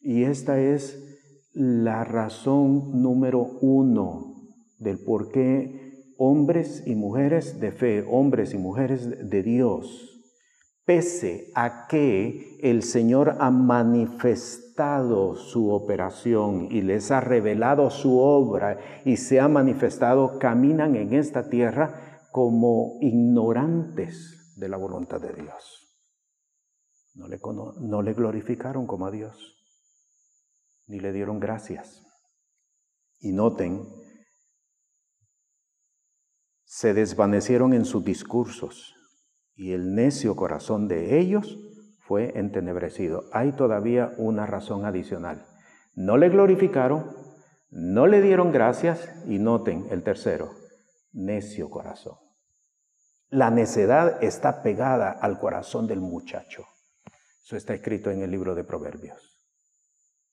Y 0.00 0.24
esta 0.24 0.58
es 0.60 1.19
la 1.52 2.04
razón 2.04 3.02
número 3.02 3.40
uno 3.60 4.34
del 4.78 4.98
por 4.98 5.30
qué 5.30 6.14
hombres 6.16 6.82
y 6.86 6.94
mujeres 6.94 7.60
de 7.60 7.72
fe, 7.72 8.04
hombres 8.08 8.54
y 8.54 8.58
mujeres 8.58 9.30
de 9.30 9.42
Dios, 9.42 10.10
pese 10.84 11.50
a 11.54 11.86
que 11.88 12.58
el 12.62 12.82
Señor 12.82 13.36
ha 13.40 13.50
manifestado 13.50 15.36
su 15.36 15.70
operación 15.70 16.68
y 16.70 16.82
les 16.82 17.10
ha 17.10 17.20
revelado 17.20 17.90
su 17.90 18.18
obra 18.18 18.78
y 19.04 19.16
se 19.16 19.40
ha 19.40 19.48
manifestado, 19.48 20.38
caminan 20.38 20.96
en 20.96 21.14
esta 21.14 21.48
tierra 21.48 22.28
como 22.32 22.98
ignorantes 23.00 24.54
de 24.56 24.68
la 24.68 24.76
voluntad 24.76 25.20
de 25.20 25.32
Dios. 25.32 25.86
No 27.14 27.28
le, 27.28 27.40
no 27.80 28.02
le 28.02 28.14
glorificaron 28.14 28.86
como 28.86 29.06
a 29.06 29.10
Dios, 29.10 29.59
ni 30.90 30.98
le 30.98 31.12
dieron 31.12 31.38
gracias. 31.38 32.02
Y 33.20 33.32
noten, 33.32 33.86
se 36.64 36.94
desvanecieron 36.94 37.72
en 37.74 37.84
sus 37.84 38.04
discursos 38.04 38.96
y 39.54 39.72
el 39.72 39.94
necio 39.94 40.34
corazón 40.34 40.88
de 40.88 41.20
ellos 41.20 41.58
fue 42.00 42.36
entenebrecido. 42.36 43.24
Hay 43.32 43.52
todavía 43.52 44.14
una 44.18 44.46
razón 44.46 44.84
adicional. 44.84 45.46
No 45.94 46.16
le 46.16 46.28
glorificaron, 46.28 47.14
no 47.70 48.08
le 48.08 48.20
dieron 48.20 48.50
gracias 48.50 49.08
y 49.26 49.38
noten 49.38 49.86
el 49.90 50.02
tercero, 50.02 50.50
necio 51.12 51.70
corazón. 51.70 52.16
La 53.28 53.50
necedad 53.50 54.24
está 54.24 54.64
pegada 54.64 55.12
al 55.12 55.38
corazón 55.38 55.86
del 55.86 56.00
muchacho. 56.00 56.64
Eso 57.44 57.56
está 57.56 57.74
escrito 57.74 58.10
en 58.10 58.22
el 58.22 58.30
libro 58.32 58.56
de 58.56 58.64
Proverbios. 58.64 59.29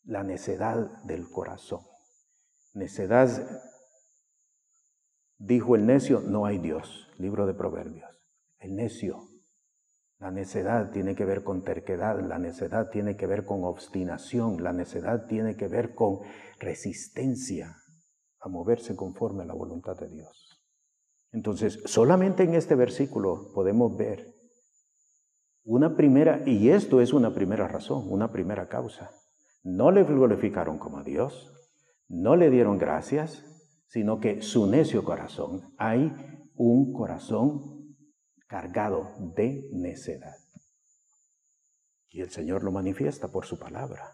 La 0.07 0.23
necedad 0.23 1.03
del 1.03 1.29
corazón. 1.29 1.81
Necedad, 2.73 3.29
dijo 5.37 5.75
el 5.75 5.85
necio, 5.85 6.21
no 6.21 6.45
hay 6.45 6.59
Dios. 6.59 7.09
Libro 7.17 7.45
de 7.45 7.53
Proverbios. 7.53 8.09
El 8.57 8.77
necio. 8.77 9.19
La 10.17 10.31
necedad 10.31 10.91
tiene 10.91 11.13
que 11.13 11.25
ver 11.25 11.43
con 11.43 11.61
terquedad, 11.61 12.21
la 12.21 12.39
necedad 12.39 12.89
tiene 12.89 13.17
que 13.17 13.27
ver 13.27 13.43
con 13.43 13.65
obstinación, 13.65 14.63
la 14.63 14.71
necedad 14.71 15.27
tiene 15.27 15.57
que 15.57 15.67
ver 15.67 15.93
con 15.93 16.19
resistencia 16.57 17.75
a 18.39 18.47
moverse 18.47 18.95
conforme 18.95 19.43
a 19.43 19.47
la 19.47 19.55
voluntad 19.55 19.97
de 19.99 20.07
Dios. 20.07 20.63
Entonces, 21.33 21.81
solamente 21.83 22.43
en 22.43 22.55
este 22.55 22.75
versículo 22.75 23.51
podemos 23.53 23.97
ver 23.97 24.33
una 25.65 25.97
primera, 25.97 26.43
y 26.45 26.69
esto 26.69 27.01
es 27.01 27.11
una 27.11 27.33
primera 27.33 27.67
razón, 27.67 28.05
una 28.09 28.31
primera 28.31 28.69
causa. 28.69 29.11
No 29.67 29.91
le 29.91 30.05
glorificaron 30.05 30.79
como 30.79 30.99
a 30.99 31.03
Dios, 31.03 31.53
no 32.07 32.37
le 32.37 32.49
dieron 32.49 32.77
gracias, 32.77 33.43
sino 33.89 34.21
que 34.21 34.41
su 34.41 34.65
necio 34.65 35.03
corazón, 35.03 35.73
hay 35.77 36.09
un 36.55 36.93
corazón 36.93 37.97
cargado 38.47 39.11
de 39.35 39.67
necedad. 39.73 40.37
Y 42.07 42.21
el 42.21 42.29
Señor 42.29 42.63
lo 42.63 42.71
manifiesta 42.71 43.29
por 43.29 43.45
su 43.45 43.59
palabra, 43.59 44.09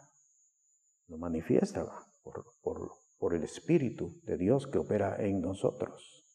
lo 1.08 1.20
manifiesta 1.20 1.86
por, 2.24 3.36
el 3.36 3.44
Espíritu 3.44 4.20
de 4.24 4.38
Dios 4.38 4.66
que 4.66 4.80
opera 4.80 5.24
en 5.24 5.40
nosotros. 5.40 6.26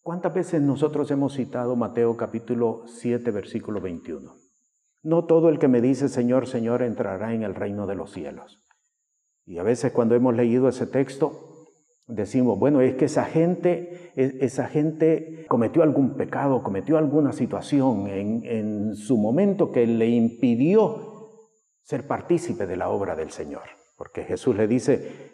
¿Cuántas 0.00 0.32
veces 0.32 0.62
nosotros 0.62 1.10
hemos 1.10 1.34
citado 1.34 1.76
Mateo 1.76 2.16
capítulo 2.16 2.84
7, 2.86 3.30
versículo 3.30 3.82
21? 3.82 4.41
No 5.02 5.24
todo 5.24 5.48
el 5.48 5.58
que 5.58 5.68
me 5.68 5.80
dice 5.80 6.08
Señor, 6.08 6.46
Señor 6.46 6.82
entrará 6.82 7.34
en 7.34 7.42
el 7.42 7.54
reino 7.54 7.86
de 7.86 7.94
los 7.94 8.12
cielos. 8.12 8.60
Y 9.44 9.58
a 9.58 9.62
veces 9.62 9.92
cuando 9.92 10.14
hemos 10.14 10.34
leído 10.34 10.68
ese 10.68 10.86
texto, 10.86 11.66
decimos, 12.06 12.58
bueno, 12.58 12.80
es 12.80 12.94
que 12.94 13.06
esa 13.06 13.24
gente, 13.24 14.12
esa 14.14 14.68
gente 14.68 15.46
cometió 15.48 15.82
algún 15.82 16.16
pecado, 16.16 16.62
cometió 16.62 16.98
alguna 16.98 17.32
situación 17.32 18.06
en, 18.06 18.44
en 18.44 18.94
su 18.94 19.16
momento 19.16 19.72
que 19.72 19.86
le 19.86 20.08
impidió 20.08 21.30
ser 21.82 22.06
partícipe 22.06 22.66
de 22.66 22.76
la 22.76 22.88
obra 22.90 23.16
del 23.16 23.30
Señor. 23.30 23.62
Porque 23.96 24.22
Jesús 24.22 24.56
le 24.56 24.68
dice, 24.68 25.32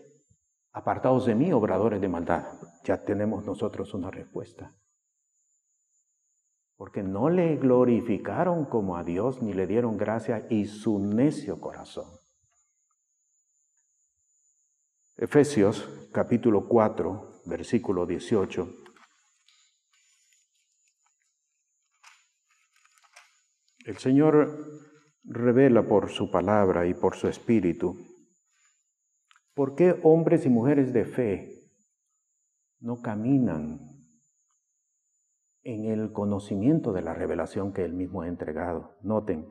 Apartados 0.78 1.26
de 1.26 1.34
mí, 1.34 1.52
obradores 1.52 2.00
de 2.00 2.08
maldad. 2.08 2.44
Ya 2.84 3.02
tenemos 3.02 3.44
nosotros 3.44 3.94
una 3.94 4.12
respuesta. 4.12 4.76
Porque 6.78 7.02
no 7.02 7.28
le 7.28 7.56
glorificaron 7.56 8.64
como 8.64 8.96
a 8.96 9.04
Dios 9.04 9.42
ni 9.42 9.52
le 9.52 9.66
dieron 9.66 9.98
gracia 9.98 10.46
y 10.48 10.64
su 10.64 10.98
necio 10.98 11.60
corazón. 11.60 12.08
Efesios 15.18 15.86
capítulo 16.14 16.66
4, 16.66 17.42
versículo 17.44 18.06
18. 18.06 18.66
El 23.84 23.98
Señor 23.98 24.56
revela 25.24 25.82
por 25.86 26.08
su 26.08 26.30
palabra 26.30 26.86
y 26.86 26.94
por 26.94 27.16
su 27.16 27.28
espíritu 27.28 28.08
¿Por 29.58 29.74
qué 29.74 29.98
hombres 30.04 30.46
y 30.46 30.48
mujeres 30.48 30.92
de 30.92 31.04
fe 31.04 31.72
no 32.78 33.02
caminan 33.02 33.80
en 35.62 35.86
el 35.86 36.12
conocimiento 36.12 36.92
de 36.92 37.02
la 37.02 37.14
revelación 37.14 37.72
que 37.72 37.84
Él 37.84 37.92
mismo 37.92 38.22
ha 38.22 38.28
entregado. 38.28 38.96
Noten, 39.02 39.48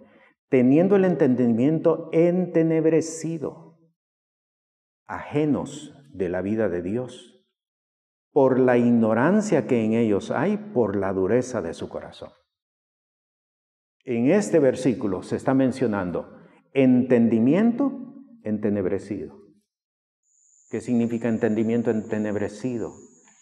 teniendo 0.49 0.95
el 0.95 1.05
entendimiento 1.05 2.09
entenebrecido, 2.11 3.79
ajenos 5.05 5.93
de 6.13 6.29
la 6.29 6.41
vida 6.41 6.69
de 6.69 6.81
Dios, 6.81 7.45
por 8.31 8.59
la 8.59 8.77
ignorancia 8.77 9.67
que 9.67 9.83
en 9.83 9.93
ellos 9.93 10.31
hay, 10.31 10.57
por 10.57 10.95
la 10.95 11.13
dureza 11.13 11.61
de 11.61 11.73
su 11.73 11.89
corazón. 11.89 12.29
En 14.03 14.29
este 14.31 14.59
versículo 14.59 15.23
se 15.23 15.35
está 15.35 15.53
mencionando 15.53 16.37
entendimiento 16.73 17.91
entenebrecido. 18.43 19.35
¿Qué 20.69 20.81
significa 20.81 21.29
entendimiento 21.29 21.91
entenebrecido? 21.91 22.93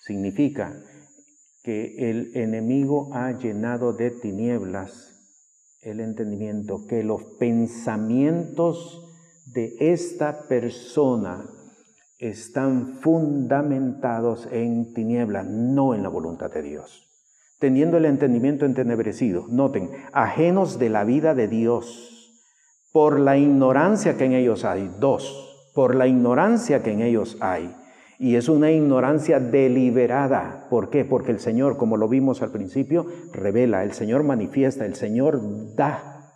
Significa 0.01 0.73
que 1.65 2.11
el 2.11 2.29
enemigo 2.35 3.09
ha 3.11 3.31
llenado 3.31 3.91
de 3.93 4.11
tinieblas 4.11 5.13
el 5.81 5.99
entendimiento, 5.99 6.85
que 6.87 7.03
los 7.03 7.23
pensamientos 7.39 9.03
de 9.47 9.75
esta 9.79 10.47
persona 10.47 11.43
están 12.19 12.99
fundamentados 13.01 14.47
en 14.51 14.93
tinieblas, 14.93 15.47
no 15.47 15.95
en 15.95 16.03
la 16.03 16.09
voluntad 16.09 16.51
de 16.51 16.61
Dios. 16.61 17.09
Teniendo 17.57 17.97
el 17.97 18.05
entendimiento 18.05 18.65
entenebrecido, 18.65 19.47
noten, 19.49 19.89
ajenos 20.13 20.77
de 20.77 20.89
la 20.89 21.03
vida 21.03 21.33
de 21.33 21.47
Dios, 21.47 22.41
por 22.93 23.19
la 23.19 23.37
ignorancia 23.37 24.17
que 24.17 24.25
en 24.25 24.33
ellos 24.33 24.65
hay. 24.65 24.91
Dos, 24.99 25.71
por 25.73 25.95
la 25.95 26.05
ignorancia 26.05 26.83
que 26.83 26.91
en 26.91 27.01
ellos 27.01 27.37
hay 27.41 27.75
y 28.17 28.35
es 28.35 28.49
una 28.49 28.71
ignorancia 28.71 29.39
deliberada. 29.39 30.67
¿Por 30.69 30.89
qué? 30.89 31.03
Porque 31.05 31.31
el 31.31 31.39
Señor, 31.39 31.77
como 31.77 31.97
lo 31.97 32.07
vimos 32.07 32.41
al 32.41 32.51
principio, 32.51 33.05
revela, 33.33 33.83
el 33.83 33.93
Señor 33.93 34.23
manifiesta, 34.23 34.85
el 34.85 34.95
Señor 34.95 35.75
da. 35.75 36.33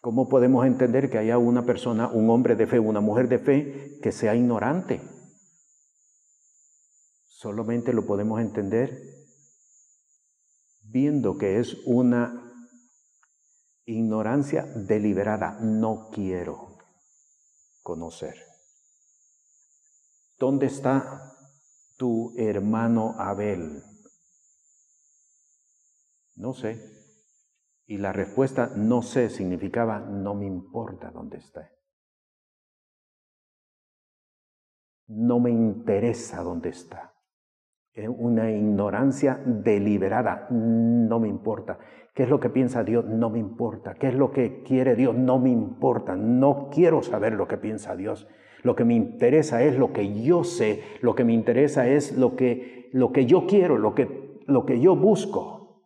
¿Cómo 0.00 0.28
podemos 0.28 0.66
entender 0.66 1.10
que 1.10 1.18
haya 1.18 1.38
una 1.38 1.64
persona, 1.64 2.08
un 2.08 2.28
hombre 2.28 2.56
de 2.56 2.66
fe, 2.66 2.78
una 2.78 3.00
mujer 3.00 3.28
de 3.28 3.38
fe, 3.38 3.98
que 4.02 4.12
sea 4.12 4.34
ignorante? 4.34 5.00
Solamente 7.28 7.92
lo 7.92 8.04
podemos 8.04 8.40
entender 8.40 8.98
viendo 10.90 11.38
que 11.38 11.58
es 11.58 11.76
una 11.86 12.52
ignorancia 13.86 14.64
deliberada. 14.64 15.58
No 15.60 16.10
quiero 16.12 16.71
conocer. 17.82 18.36
¿Dónde 20.38 20.66
está 20.66 21.36
tu 21.96 22.32
hermano 22.36 23.14
Abel? 23.18 23.82
No 26.36 26.54
sé. 26.54 26.80
Y 27.86 27.98
la 27.98 28.12
respuesta 28.12 28.70
no 28.74 29.02
sé 29.02 29.28
significaba 29.28 30.00
no 30.00 30.34
me 30.34 30.46
importa 30.46 31.10
dónde 31.10 31.38
está. 31.38 31.70
No 35.08 35.40
me 35.40 35.50
interesa 35.50 36.42
dónde 36.42 36.70
está. 36.70 37.11
Es 37.94 38.08
una 38.08 38.50
ignorancia 38.50 39.38
deliberada. 39.44 40.46
No 40.50 41.20
me 41.20 41.28
importa. 41.28 41.78
¿Qué 42.14 42.22
es 42.22 42.30
lo 42.30 42.40
que 42.40 42.48
piensa 42.48 42.84
Dios? 42.84 43.04
No 43.04 43.28
me 43.28 43.38
importa. 43.38 43.94
¿Qué 43.94 44.08
es 44.08 44.14
lo 44.14 44.32
que 44.32 44.62
quiere 44.62 44.96
Dios? 44.96 45.14
No 45.14 45.38
me 45.38 45.50
importa. 45.50 46.16
No 46.16 46.70
quiero 46.72 47.02
saber 47.02 47.34
lo 47.34 47.46
que 47.46 47.58
piensa 47.58 47.94
Dios. 47.94 48.26
Lo 48.62 48.74
que 48.76 48.84
me 48.84 48.94
interesa 48.94 49.62
es 49.62 49.78
lo 49.78 49.92
que 49.92 50.22
yo 50.22 50.42
sé. 50.42 50.82
Lo 51.02 51.14
que 51.14 51.24
me 51.24 51.34
interesa 51.34 51.86
es 51.86 52.16
lo 52.16 52.34
que, 52.34 52.88
lo 52.92 53.12
que 53.12 53.26
yo 53.26 53.46
quiero, 53.46 53.76
lo 53.76 53.94
que, 53.94 54.40
lo 54.46 54.64
que 54.64 54.80
yo 54.80 54.96
busco. 54.96 55.82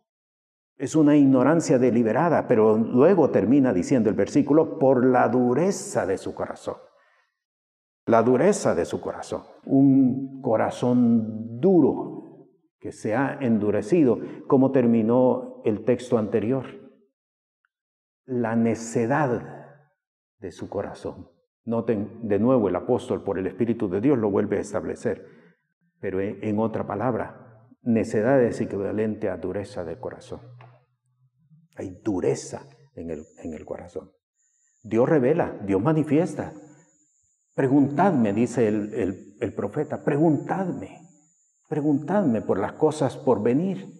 Es 0.77 0.95
una 0.95 1.17
ignorancia 1.17 1.77
deliberada, 1.77 2.47
pero 2.47 2.77
luego 2.77 3.31
termina 3.31 3.73
diciendo 3.73 4.09
el 4.09 4.15
versículo, 4.15 4.79
por 4.79 5.05
la 5.05 5.27
dureza 5.27 6.05
de 6.05 6.17
su 6.17 6.35
corazón. 6.35 6.75
La 8.07 8.23
dureza 8.23 8.73
de 8.73 8.85
su 8.85 9.01
corazón. 9.01 9.43
Un 9.65 10.41
corazón 10.41 11.59
duro, 11.59 12.47
que 12.79 12.93
se 12.93 13.15
ha 13.15 13.37
endurecido, 13.41 14.19
como 14.47 14.71
terminó 14.71 15.61
el 15.65 15.83
texto 15.83 16.17
anterior. 16.17 16.65
La 18.25 18.55
necedad 18.55 19.75
de 20.39 20.51
su 20.51 20.69
corazón. 20.69 21.29
Noten 21.65 22.25
de 22.29 22.39
nuevo 22.39 22.69
el 22.69 22.77
apóstol 22.77 23.25
por 23.25 23.39
el 23.39 23.47
Espíritu 23.47 23.89
de 23.89 23.99
Dios 23.99 24.17
lo 24.17 24.31
vuelve 24.31 24.57
a 24.57 24.61
establecer, 24.61 25.25
pero 25.99 26.21
en 26.21 26.59
otra 26.59 26.87
palabra, 26.87 27.67
necedad 27.81 28.41
es 28.41 28.61
equivalente 28.61 29.29
a 29.29 29.35
dureza 29.35 29.83
de 29.83 29.99
corazón. 29.99 30.39
Hay 31.75 31.99
dureza 32.03 32.61
en 32.95 33.11
el, 33.11 33.25
en 33.43 33.53
el 33.53 33.65
corazón. 33.65 34.11
Dios 34.81 35.09
revela, 35.09 35.59
Dios 35.65 35.81
manifiesta. 35.81 36.53
Preguntadme, 37.57 38.33
dice 38.33 38.67
el, 38.67 39.53
profeta, 39.55 40.03
preguntadme. 40.03 41.01
Preguntadme 41.67 42.43
por 42.43 42.59
las 42.59 42.73
cosas 42.73 43.17
por 43.17 43.41
venir 43.41 43.95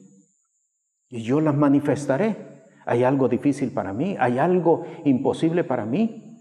y 1.10 1.24
yo 1.24 1.42
las 1.42 1.56
manifestaré. 1.56 2.68
¿Hay 2.86 3.04
algo 3.04 3.28
difícil 3.28 3.74
para 3.74 3.94
mí? 3.94 4.16
¿Hay 4.20 4.38
algo 4.38 4.86
imposible 5.06 5.64
para 5.64 5.88
mí? 5.88 6.38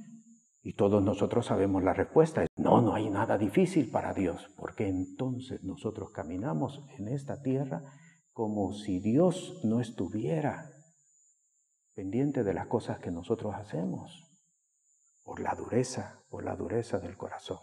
Y 0.62 0.74
todos 0.74 1.02
nosotros 1.02 1.46
sabemos 1.46 1.83
la 1.83 1.94
respuesta. 1.94 2.44
No, 2.55 2.83
no 2.83 2.94
hay 2.94 3.09
nada 3.09 3.38
difícil 3.38 3.90
para 3.90 4.12
Dios, 4.12 4.50
porque 4.59 4.87
entonces 4.87 5.64
nosotros 5.64 6.11
caminamos 6.11 6.85
en 6.98 7.09
esta 7.09 7.40
tierra 7.40 7.83
como 8.35 8.74
si 8.74 9.00
Dios 9.00 9.62
no 9.64 9.81
estuviera 9.81 10.70
pendiente 11.94 12.44
de 12.44 12.52
las 12.52 12.66
cosas 12.66 12.98
que 12.98 13.11
nosotros 13.11 13.55
hacemos, 13.55 14.25
por 15.26 15.40
la 15.40 15.56
dureza, 15.56 16.22
por 16.30 16.44
la 16.44 16.54
dureza 16.54 17.00
del 17.00 17.16
corazón. 17.16 17.58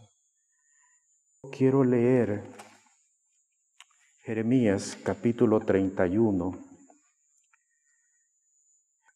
Quiero 1.50 1.86
leer 1.86 2.44
Jeremías 4.20 4.98
capítulo 5.02 5.62
31, 5.62 6.60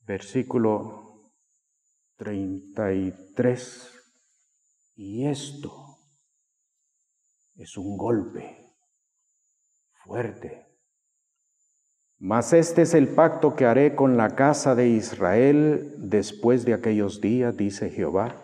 versículo 0.05 1.33
33. 2.15 3.91
Y 4.95 5.27
esto 5.27 5.97
es 7.57 7.75
un 7.75 7.97
golpe 7.97 8.77
fuerte. 10.05 10.66
Mas 12.19 12.51
este 12.53 12.81
es 12.81 12.95
el 12.95 13.09
pacto 13.09 13.55
que 13.55 13.65
haré 13.65 13.95
con 13.95 14.17
la 14.17 14.35
casa 14.35 14.73
de 14.73 14.89
Israel 14.89 15.93
después 15.97 16.65
de 16.65 16.73
aquellos 16.73 17.21
días, 17.21 17.55
dice 17.55 17.91
Jehová 17.91 18.35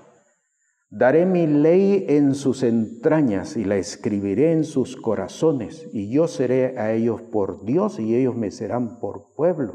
Daré 0.91 1.25
mi 1.25 1.47
ley 1.47 2.05
en 2.07 2.35
sus 2.35 2.61
entrañas 2.61 3.57
y 3.57 3.63
la 3.63 3.77
escribiré 3.77 4.51
en 4.51 4.63
sus 4.63 4.95
corazones, 4.95 5.89
y 5.91 6.11
yo 6.11 6.27
seré 6.27 6.77
a 6.77 6.93
ellos 6.93 7.19
por 7.19 7.65
Dios 7.65 7.99
y 7.99 8.15
ellos 8.15 8.35
me 8.35 8.51
serán 8.51 8.99
por 8.99 9.33
pueblo. 9.35 9.73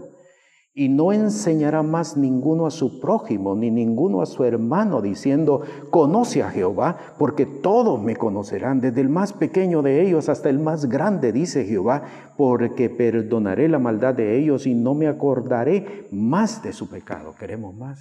Y 0.78 0.88
no 0.88 1.12
enseñará 1.12 1.82
más 1.82 2.16
ninguno 2.16 2.64
a 2.64 2.70
su 2.70 3.00
prójimo, 3.00 3.56
ni 3.56 3.68
ninguno 3.68 4.22
a 4.22 4.26
su 4.26 4.44
hermano, 4.44 5.02
diciendo, 5.02 5.62
conoce 5.90 6.44
a 6.44 6.50
Jehová, 6.50 6.96
porque 7.18 7.46
todos 7.46 8.00
me 8.00 8.14
conocerán, 8.14 8.80
desde 8.80 9.00
el 9.00 9.08
más 9.08 9.32
pequeño 9.32 9.82
de 9.82 10.06
ellos 10.06 10.28
hasta 10.28 10.50
el 10.50 10.60
más 10.60 10.88
grande, 10.88 11.32
dice 11.32 11.64
Jehová, 11.64 12.04
porque 12.36 12.88
perdonaré 12.90 13.68
la 13.68 13.80
maldad 13.80 14.14
de 14.14 14.38
ellos 14.38 14.68
y 14.68 14.76
no 14.76 14.94
me 14.94 15.08
acordaré 15.08 16.06
más 16.12 16.62
de 16.62 16.72
su 16.72 16.88
pecado. 16.88 17.34
Queremos 17.36 17.74
más. 17.74 17.98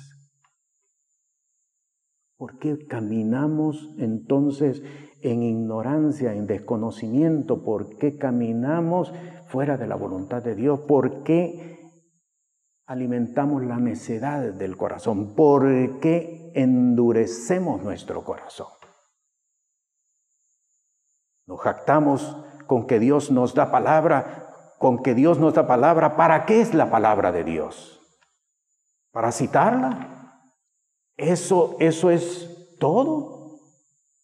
¿Por 2.37 2.59
qué 2.59 2.85
caminamos 2.85 3.89
entonces 3.97 4.83
en 5.23 5.41
ignorancia, 5.41 6.35
en 6.35 6.45
desconocimiento? 6.45 7.63
¿Por 7.63 7.97
qué 7.97 8.19
caminamos 8.19 9.11
fuera 9.47 9.77
de 9.77 9.87
la 9.87 9.95
voluntad 9.95 10.43
de 10.43 10.53
Dios? 10.53 10.81
¿Por 10.81 11.23
qué 11.23 11.76
alimentamos 12.87 13.63
la 13.63 13.77
necedad 13.77 14.41
del 14.53 14.77
corazón? 14.77 15.35
¿Por 15.35 15.99
qué 15.99 16.51
endurecemos 16.55 17.83
nuestro 17.83 18.23
corazón? 18.23 18.67
Nos 21.45 21.59
jactamos 21.59 22.35
con 22.65 22.87
que 22.87 22.99
Dios 22.99 23.29
nos 23.29 23.53
da 23.53 23.71
palabra, 23.71 24.73
con 24.79 25.03
que 25.03 25.13
Dios 25.13 25.39
nos 25.39 25.53
da 25.53 25.67
palabra. 25.67 26.15
¿Para 26.15 26.45
qué 26.45 26.61
es 26.61 26.73
la 26.73 26.89
palabra 26.89 27.31
de 27.31 27.43
Dios? 27.43 28.01
¿Para 29.11 29.31
citarla? 29.31 30.53
Eso, 31.15 31.75
eso 31.79 32.09
es 32.09 32.77
todo. 32.79 33.59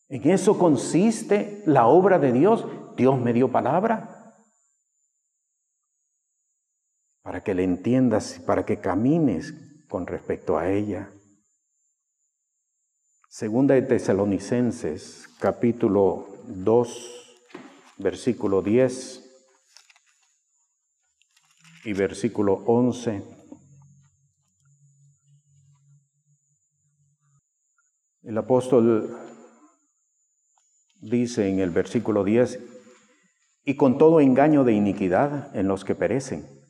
En 0.10 0.30
eso 0.30 0.58
consiste 0.58 1.64
la 1.66 1.88
obra 1.88 2.20
de 2.20 2.32
Dios. 2.32 2.66
Dios 2.96 3.20
me 3.20 3.34
dio 3.34 3.52
palabra 3.52 4.13
para 7.24 7.42
que 7.42 7.56
le 7.56 7.64
entiendas, 7.64 8.40
para 8.46 8.66
que 8.66 8.80
camines 8.80 9.54
con 9.88 10.06
respecto 10.06 10.58
a 10.58 10.70
ella. 10.70 11.10
Segunda 13.30 13.76
de 13.76 13.82
Tesalonicenses, 13.82 15.30
capítulo 15.40 16.28
2, 16.48 17.46
versículo 17.98 18.62
10 18.62 19.22
y 21.86 21.94
versículo 21.94 22.56
11. 22.66 23.24
El 28.24 28.38
apóstol 28.38 29.18
dice 31.02 31.50
en 31.50 31.60
el 31.60 31.70
versículo 31.72 32.24
10, 32.24 32.60
y 33.66 33.76
con 33.76 33.98
todo 33.98 34.20
engaño 34.20 34.66
de 34.66 34.74
iniquidad 34.74 35.56
en 35.56 35.68
los 35.68 35.86
que 35.86 35.96
perecen, 35.96 36.63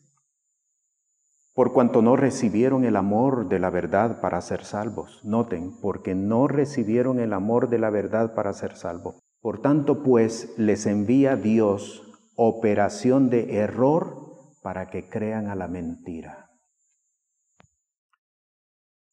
por 1.54 1.72
cuanto 1.72 2.02
no 2.02 2.16
recibieron 2.16 2.84
el 2.84 2.96
amor 2.96 3.48
de 3.48 3.60
la 3.60 3.70
verdad 3.70 4.22
para 4.22 4.42
ser 4.42 4.66
salvos. 4.66 5.22
Noten, 5.24 5.80
porque 5.82 6.16
no 6.16 6.48
recibieron 6.48 7.20
el 7.20 7.32
amor 7.32 7.70
de 7.70 7.78
la 7.78 7.92
verdad 7.92 8.34
para 8.34 8.54
ser 8.54 8.76
salvos. 8.76 9.20
Por 9.40 9.62
tanto, 9.62 10.02
pues, 10.02 10.58
les 10.58 10.88
envía 10.88 11.36
Dios 11.36 12.02
operación 12.36 13.30
de 13.30 13.58
error 13.58 14.18
para 14.64 14.90
que 14.90 15.10
crean 15.10 15.48
a 15.48 15.56
la 15.56 15.68
mentira. 15.68 16.50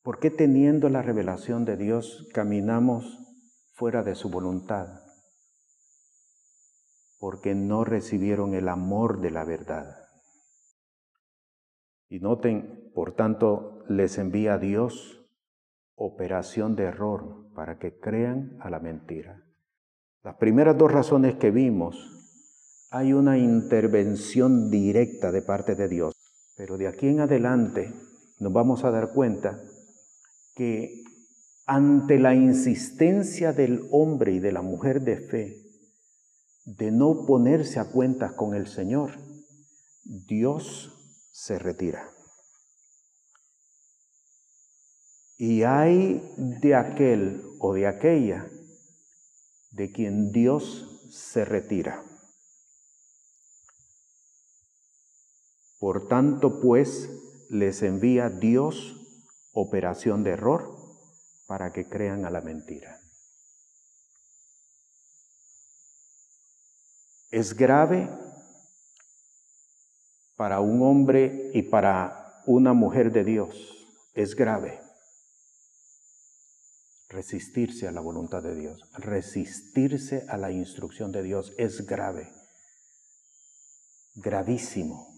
¿Por 0.03 0.19
qué 0.19 0.31
teniendo 0.31 0.89
la 0.89 1.03
revelación 1.03 1.67
de 1.67 1.77
Dios 1.77 2.27
caminamos 2.33 3.19
fuera 3.75 4.03
de 4.03 4.15
su 4.15 4.31
voluntad? 4.31 4.87
Porque 7.19 7.55
no 7.55 7.85
recibieron 7.85 8.55
el 8.55 8.71
amor 8.71 9.21
de 9.21 9.31
la 9.31 9.45
verdad. 9.45 10.10
Y 12.11 12.19
noten, 12.19 12.91
por 12.93 13.15
tanto, 13.15 13.85
les 13.89 14.19
envía 14.19 14.55
a 14.55 14.59
Dios 14.59 15.25
operación 15.95 16.75
de 16.75 16.85
error 16.85 17.47
para 17.55 17.79
que 17.79 17.99
crean 17.99 18.59
a 18.61 18.69
la 18.69 18.81
mentira. 18.81 19.45
Las 20.25 20.35
primeras 20.37 20.77
dos 20.77 20.91
razones 20.91 21.37
que 21.37 21.51
vimos, 21.53 21.97
hay 22.91 23.13
una 23.13 23.39
intervención 23.39 24.71
directa 24.71 25.31
de 25.31 25.43
parte 25.43 25.77
de 25.77 25.89
Dios, 25.89 26.15
pero 26.57 26.77
de 26.77 26.89
aquí 26.89 27.07
en 27.07 27.21
adelante 27.21 27.95
nos 28.41 28.53
vamos 28.53 28.85
a 28.85 28.91
dar 28.91 29.13
cuenta 29.13 29.63
que 30.57 31.05
ante 31.67 32.19
la 32.19 32.35
insistencia 32.35 33.53
del 33.53 33.87
hombre 33.93 34.33
y 34.33 34.41
de 34.41 34.51
la 34.51 34.63
mujer 34.63 35.03
de 35.03 35.17
fe 35.17 35.57
de 36.67 36.91
no 36.91 37.25
ponerse 37.25 37.79
a 37.79 37.91
cuentas 37.91 38.33
con 38.33 38.55
el 38.55 38.67
Señor, 38.67 39.13
Dios 40.05 41.00
se 41.31 41.59
retira. 41.59 42.13
Y 45.37 45.63
hay 45.63 46.35
de 46.37 46.75
aquel 46.75 47.43
o 47.61 47.73
de 47.73 47.87
aquella 47.87 48.49
de 49.73 49.93
quien 49.93 50.33
Dios 50.33 51.09
se 51.11 51.45
retira. 51.45 52.05
Por 55.79 56.09
tanto, 56.09 56.61
pues, 56.61 57.09
les 57.49 57.83
envía 57.83 58.29
Dios 58.29 58.97
operación 59.53 60.23
de 60.23 60.33
error 60.33 60.77
para 61.47 61.73
que 61.73 61.89
crean 61.89 62.25
a 62.27 62.31
la 62.31 62.43
mentira. 62.43 63.01
Es 67.31 67.55
grave 67.55 68.09
para 70.41 70.61
un 70.61 70.83
hombre 70.83 71.51
y 71.53 71.61
para 71.61 72.41
una 72.47 72.73
mujer 72.73 73.13
de 73.13 73.25
Dios 73.25 73.87
es 74.15 74.35
grave. 74.35 74.81
Resistirse 77.11 77.87
a 77.87 77.93
la 77.93 78.01
voluntad 78.01 78.43
de 78.43 78.55
Dios, 78.55 78.81
resistirse 78.95 80.25
a 80.31 80.39
la 80.39 80.51
instrucción 80.51 81.13
de 81.13 81.25
Dios 81.25 81.53
es 81.59 81.87
grave, 81.87 82.33
gravísimo. 84.15 85.15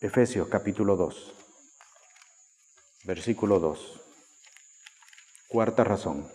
Efesios 0.00 0.48
capítulo 0.48 0.96
2, 0.96 1.34
versículo 3.04 3.60
2. 3.60 4.00
Cuarta 5.50 5.84
razón. 5.84 6.26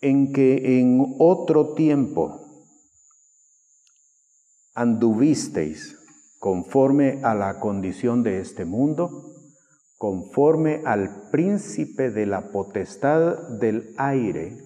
En 0.00 0.32
que 0.32 0.80
en 0.80 1.14
otro 1.20 1.74
tiempo, 1.74 2.45
anduvisteis 4.76 5.96
conforme 6.38 7.20
a 7.24 7.34
la 7.34 7.58
condición 7.58 8.22
de 8.22 8.40
este 8.40 8.66
mundo, 8.66 9.32
conforme 9.96 10.82
al 10.84 11.30
príncipe 11.30 12.10
de 12.10 12.26
la 12.26 12.52
potestad 12.52 13.48
del 13.58 13.94
aire, 13.96 14.58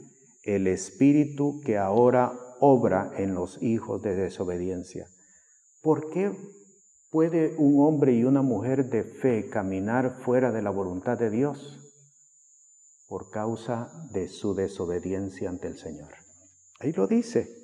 el 0.42 0.66
espíritu 0.66 1.60
que 1.64 1.78
ahora 1.78 2.32
obra 2.58 3.12
en 3.16 3.34
los 3.34 3.62
hijos 3.62 4.02
de 4.02 4.16
desobediencia. 4.16 5.06
¿Por 5.80 6.10
qué 6.10 6.32
puede 7.10 7.54
un 7.56 7.80
hombre 7.86 8.12
y 8.12 8.24
una 8.24 8.42
mujer 8.42 8.90
de 8.90 9.04
fe 9.04 9.48
caminar 9.48 10.18
fuera 10.24 10.50
de 10.50 10.60
la 10.60 10.70
voluntad 10.70 11.18
de 11.18 11.30
Dios? 11.30 11.78
Por 13.08 13.30
causa 13.30 13.90
de 14.12 14.28
su 14.28 14.54
desobediencia 14.54 15.48
ante 15.48 15.68
el 15.68 15.78
Señor. 15.78 16.10
Ahí 16.80 16.92
lo 16.92 17.06
dice 17.06 17.59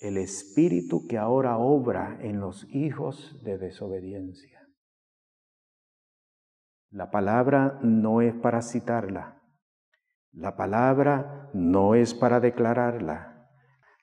el 0.00 0.16
espíritu 0.16 1.06
que 1.08 1.18
ahora 1.18 1.58
obra 1.58 2.18
en 2.20 2.40
los 2.40 2.64
hijos 2.74 3.40
de 3.42 3.58
desobediencia. 3.58 4.58
La 6.90 7.10
palabra 7.10 7.78
no 7.82 8.22
es 8.22 8.34
para 8.34 8.62
citarla. 8.62 9.42
La 10.32 10.56
palabra 10.56 11.50
no 11.52 11.94
es 11.94 12.14
para 12.14 12.40
declararla. 12.40 13.50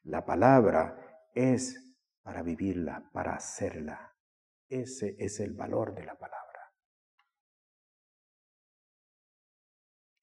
La 0.03 0.25
palabra 0.25 0.97
es 1.33 1.97
para 2.21 2.43
vivirla, 2.43 3.09
para 3.11 3.35
hacerla. 3.35 4.13
Ese 4.67 5.15
es 5.17 5.39
el 5.39 5.53
valor 5.53 5.95
de 5.95 6.05
la 6.05 6.15
palabra. 6.15 6.44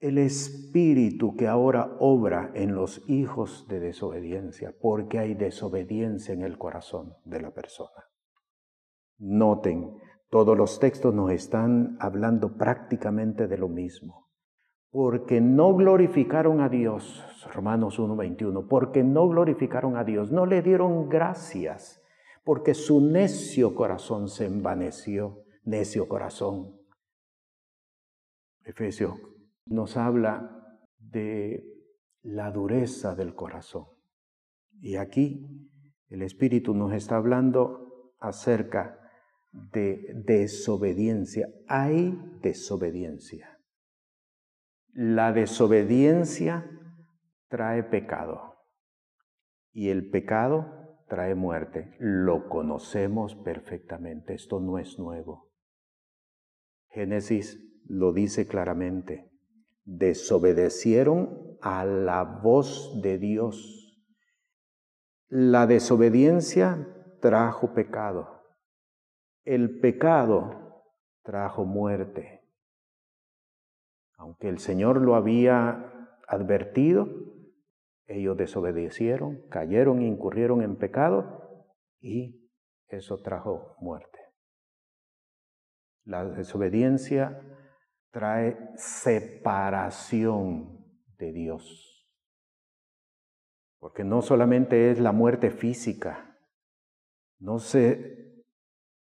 El 0.02 0.18
espíritu 0.18 1.36
que 1.36 1.46
ahora 1.46 1.96
obra 2.00 2.50
en 2.54 2.74
los 2.74 3.08
hijos 3.08 3.68
de 3.68 3.78
desobediencia, 3.78 4.74
porque 4.80 5.20
hay 5.20 5.34
desobediencia 5.34 6.34
en 6.34 6.42
el 6.42 6.58
corazón 6.58 7.14
de 7.24 7.40
la 7.40 7.52
persona. 7.52 8.10
Noten, 9.18 9.96
todos 10.28 10.58
los 10.58 10.80
textos 10.80 11.14
nos 11.14 11.30
están 11.30 11.96
hablando 12.00 12.56
prácticamente 12.56 13.46
de 13.46 13.56
lo 13.56 13.68
mismo. 13.68 14.28
Porque 14.90 15.40
no 15.40 15.72
glorificaron 15.72 16.60
a 16.60 16.68
Dios, 16.68 17.24
Romanos 17.54 18.00
1:21, 18.00 18.66
porque 18.66 19.04
no 19.04 19.28
glorificaron 19.28 19.96
a 19.96 20.02
Dios, 20.02 20.32
no 20.32 20.46
le 20.46 20.62
dieron 20.62 21.08
gracias, 21.08 22.02
porque 22.42 22.74
su 22.74 23.00
necio 23.00 23.76
corazón 23.76 24.28
se 24.28 24.46
envaneció, 24.46 25.44
necio 25.62 26.08
corazón. 26.08 26.76
Efesios 28.64 29.14
nos 29.66 29.96
habla 29.96 30.62
de 30.98 31.64
la 32.22 32.50
dureza 32.50 33.14
del 33.14 33.34
corazón. 33.34 33.86
Y 34.80 34.96
aquí 34.96 35.46
el 36.08 36.22
Espíritu 36.22 36.74
nos 36.74 36.92
está 36.92 37.16
hablando 37.16 38.14
acerca 38.20 38.98
de 39.52 40.12
desobediencia. 40.24 41.48
Hay 41.68 42.18
desobediencia. 42.40 43.58
La 44.92 45.32
desobediencia 45.32 46.68
trae 47.48 47.82
pecado 47.82 48.56
y 49.72 49.88
el 49.88 50.10
pecado 50.10 51.04
trae 51.08 51.34
muerte. 51.34 51.96
Lo 51.98 52.48
conocemos 52.48 53.34
perfectamente. 53.36 54.34
Esto 54.34 54.60
no 54.60 54.78
es 54.78 54.98
nuevo. 54.98 55.50
Génesis 56.88 57.58
lo 57.86 58.12
dice 58.12 58.46
claramente 58.46 59.31
desobedecieron 59.84 61.58
a 61.60 61.84
la 61.84 62.22
voz 62.22 63.00
de 63.02 63.18
Dios. 63.18 64.04
La 65.28 65.66
desobediencia 65.66 66.88
trajo 67.20 67.72
pecado. 67.74 68.42
El 69.44 69.80
pecado 69.80 70.84
trajo 71.22 71.64
muerte. 71.64 72.42
Aunque 74.16 74.48
el 74.48 74.58
Señor 74.58 75.00
lo 75.00 75.14
había 75.14 75.92
advertido, 76.28 77.08
ellos 78.06 78.36
desobedecieron, 78.36 79.48
cayeron, 79.48 80.02
incurrieron 80.02 80.62
en 80.62 80.76
pecado 80.76 81.66
y 82.00 82.50
eso 82.88 83.22
trajo 83.22 83.76
muerte. 83.80 84.18
La 86.04 86.24
desobediencia 86.24 87.40
trae 88.12 88.56
separación 88.76 90.06
de 91.18 91.32
Dios. 91.32 92.06
Porque 93.80 94.04
no 94.04 94.22
solamente 94.22 94.92
es 94.92 95.00
la 95.00 95.10
muerte 95.10 95.50
física, 95.50 96.38
no 97.40 97.58
se 97.58 98.44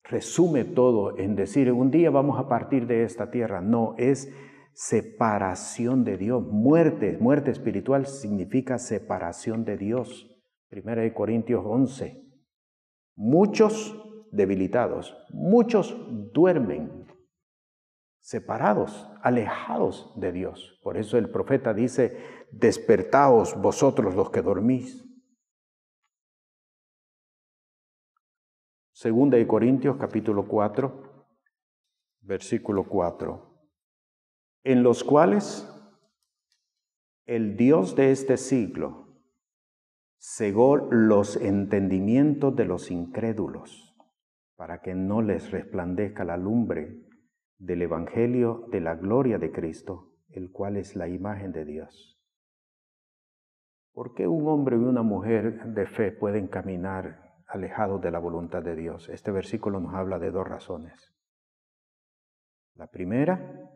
resume 0.04 0.64
todo 0.64 1.18
en 1.18 1.36
decir, 1.36 1.70
un 1.72 1.90
día 1.90 2.10
vamos 2.10 2.40
a 2.40 2.48
partir 2.48 2.86
de 2.86 3.04
esta 3.04 3.30
tierra. 3.30 3.60
No, 3.60 3.94
es 3.98 4.32
separación 4.72 6.04
de 6.04 6.16
Dios. 6.16 6.42
Muerte, 6.42 7.18
muerte 7.20 7.50
espiritual 7.50 8.06
significa 8.06 8.78
separación 8.78 9.64
de 9.64 9.76
Dios. 9.76 10.26
Primera 10.68 11.02
de 11.02 11.12
Corintios 11.12 11.62
11. 11.66 12.24
Muchos 13.16 13.96
debilitados, 14.32 15.16
muchos 15.30 15.96
duermen, 16.32 16.99
separados, 18.20 19.08
alejados 19.22 20.12
de 20.16 20.32
Dios. 20.32 20.78
Por 20.82 20.96
eso 20.96 21.18
el 21.18 21.30
profeta 21.30 21.74
dice, 21.74 22.46
despertaos 22.52 23.60
vosotros 23.60 24.14
los 24.14 24.30
que 24.30 24.42
dormís. 24.42 25.06
Segunda 28.92 29.38
de 29.38 29.46
Corintios 29.46 29.96
capítulo 29.96 30.46
4, 30.46 31.26
versículo 32.20 32.84
4. 32.84 33.50
En 34.64 34.82
los 34.82 35.02
cuales 35.02 35.66
el 37.24 37.56
Dios 37.56 37.96
de 37.96 38.10
este 38.10 38.36
siglo 38.36 39.22
cegó 40.18 40.76
los 40.76 41.36
entendimientos 41.36 42.54
de 42.54 42.66
los 42.66 42.90
incrédulos 42.90 43.96
para 44.56 44.82
que 44.82 44.94
no 44.94 45.22
les 45.22 45.50
resplandezca 45.50 46.24
la 46.24 46.36
lumbre 46.36 47.09
del 47.60 47.82
Evangelio 47.82 48.64
de 48.68 48.80
la 48.80 48.94
gloria 48.96 49.38
de 49.38 49.52
Cristo, 49.52 50.14
el 50.30 50.50
cual 50.50 50.78
es 50.78 50.96
la 50.96 51.08
imagen 51.08 51.52
de 51.52 51.66
Dios. 51.66 52.18
¿Por 53.92 54.14
qué 54.14 54.26
un 54.26 54.48
hombre 54.48 54.76
y 54.76 54.80
una 54.80 55.02
mujer 55.02 55.66
de 55.74 55.86
fe 55.86 56.10
pueden 56.10 56.48
caminar 56.48 57.34
alejados 57.46 58.00
de 58.00 58.10
la 58.10 58.18
voluntad 58.18 58.62
de 58.62 58.76
Dios? 58.76 59.10
Este 59.10 59.30
versículo 59.30 59.78
nos 59.78 59.94
habla 59.94 60.18
de 60.18 60.30
dos 60.30 60.48
razones. 60.48 61.14
La 62.76 62.86
primera, 62.86 63.70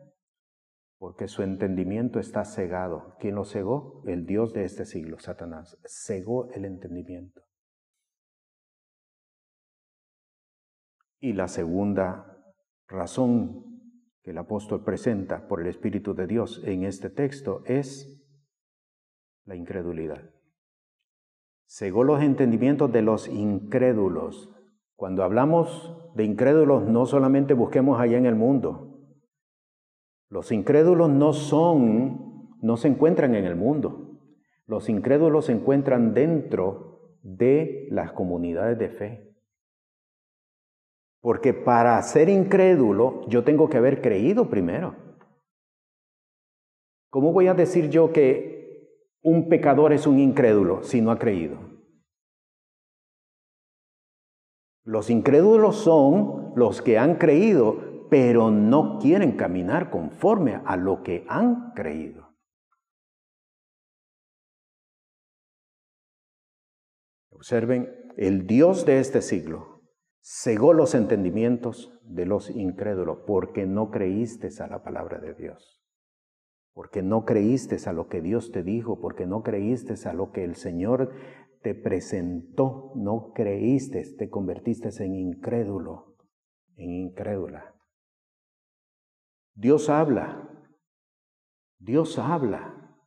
porque 0.97 1.27
su 1.27 1.43
entendimiento 1.43 2.19
está 2.19 2.43
cegado. 2.43 3.15
¿Quién 3.19 3.35
lo 3.35 3.45
cegó? 3.45 4.01
El 4.07 4.25
Dios 4.25 4.53
de 4.53 4.63
este 4.63 4.85
siglo, 4.85 5.19
Satanás. 5.19 5.77
Cegó 5.85 6.49
el 6.53 6.65
entendimiento. 6.65 7.43
Y 11.19 11.33
la 11.33 11.47
segunda 11.47 12.35
razón 12.87 13.74
que 14.25 14.31
el 14.31 14.39
apóstol 14.39 14.83
presenta 14.83 15.47
por 15.47 15.61
el 15.61 15.67
Espíritu 15.67 16.15
de 16.15 16.25
Dios 16.25 16.63
en 16.65 16.83
este 16.83 17.11
texto 17.11 17.61
es 17.67 18.27
la 19.45 19.55
incredulidad. 19.55 20.31
Cegó 21.67 22.03
los 22.03 22.23
entendimientos 22.23 22.91
de 22.91 23.03
los 23.03 23.27
incrédulos. 23.27 24.49
Cuando 24.95 25.23
hablamos 25.23 25.95
de 26.15 26.23
incrédulos, 26.23 26.87
no 26.87 27.05
solamente 27.05 27.53
busquemos 27.53 27.99
allá 27.99 28.17
en 28.17 28.25
el 28.25 28.33
mundo, 28.33 28.95
los 30.27 30.51
incrédulos 30.51 31.11
no 31.11 31.33
son, 31.33 32.49
no 32.63 32.77
se 32.77 32.87
encuentran 32.87 33.35
en 33.35 33.45
el 33.45 33.55
mundo. 33.55 34.19
Los 34.65 34.89
incrédulos 34.89 35.45
se 35.45 35.51
encuentran 35.51 36.15
dentro 36.15 37.19
de 37.21 37.87
las 37.91 38.11
comunidades 38.11 38.79
de 38.79 38.89
fe. 38.89 39.34
Porque 41.25 41.55
para 41.55 41.99
ser 42.03 42.29
incrédulo 42.29 43.27
yo 43.27 43.43
tengo 43.43 43.67
que 43.67 43.77
haber 43.77 43.99
creído 43.99 44.47
primero. 44.47 44.95
¿Cómo 47.09 47.33
voy 47.33 47.47
a 47.47 47.55
decir 47.55 47.89
yo 47.89 48.13
que 48.13 49.09
un 49.23 49.49
pecador 49.49 49.91
es 49.91 50.05
un 50.05 50.19
incrédulo 50.19 50.83
si 50.83 51.01
no 51.01 51.09
ha 51.09 51.17
creído? 51.17 51.57
Los 54.83 55.09
incrédulos 55.09 55.77
son 55.77 56.53
los 56.55 56.83
que 56.83 56.99
han 56.99 57.15
creído, 57.15 58.07
pero 58.11 58.51
no 58.51 58.99
quieren 58.99 59.35
caminar 59.35 59.89
conforme 59.89 60.61
a 60.63 60.77
lo 60.77 61.01
que 61.01 61.25
han 61.27 61.71
creído. 61.71 62.35
Observen, 67.31 68.13
el 68.15 68.45
Dios 68.45 68.85
de 68.85 68.99
este 68.99 69.23
siglo 69.23 69.74
cegó 70.27 70.73
los 70.73 70.95
entendimientos 70.95 71.93
de 72.01 72.25
los 72.25 72.49
incrédulos 72.49 73.19
porque 73.27 73.67
no 73.67 73.91
creíste 73.91 74.49
a 74.59 74.65
la 74.65 74.81
palabra 74.81 75.19
de 75.19 75.35
Dios, 75.35 75.85
porque 76.73 77.03
no 77.03 77.25
creíste 77.25 77.77
a 77.87 77.93
lo 77.93 78.07
que 78.07 78.21
Dios 78.21 78.51
te 78.51 78.63
dijo, 78.63 78.99
porque 78.99 79.27
no 79.27 79.43
creíste 79.43 79.93
a 80.09 80.13
lo 80.13 80.31
que 80.31 80.43
el 80.43 80.55
Señor 80.55 81.11
te 81.61 81.75
presentó, 81.75 82.91
no 82.95 83.33
creíste, 83.35 84.03
te 84.17 84.31
convertiste 84.31 84.89
en 85.03 85.13
incrédulo, 85.13 86.15
en 86.75 86.89
incrédula. 86.89 87.75
Dios 89.53 89.89
habla. 89.89 90.49
Dios 91.77 92.17
habla. 92.17 92.97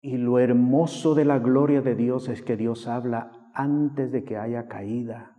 Y 0.00 0.16
lo 0.16 0.40
hermoso 0.40 1.14
de 1.14 1.24
la 1.24 1.38
gloria 1.38 1.82
de 1.82 1.94
Dios 1.94 2.28
es 2.28 2.42
que 2.42 2.56
Dios 2.56 2.88
habla 2.88 3.37
antes 3.58 4.12
de 4.12 4.24
que 4.24 4.36
haya 4.36 4.68
caída. 4.68 5.36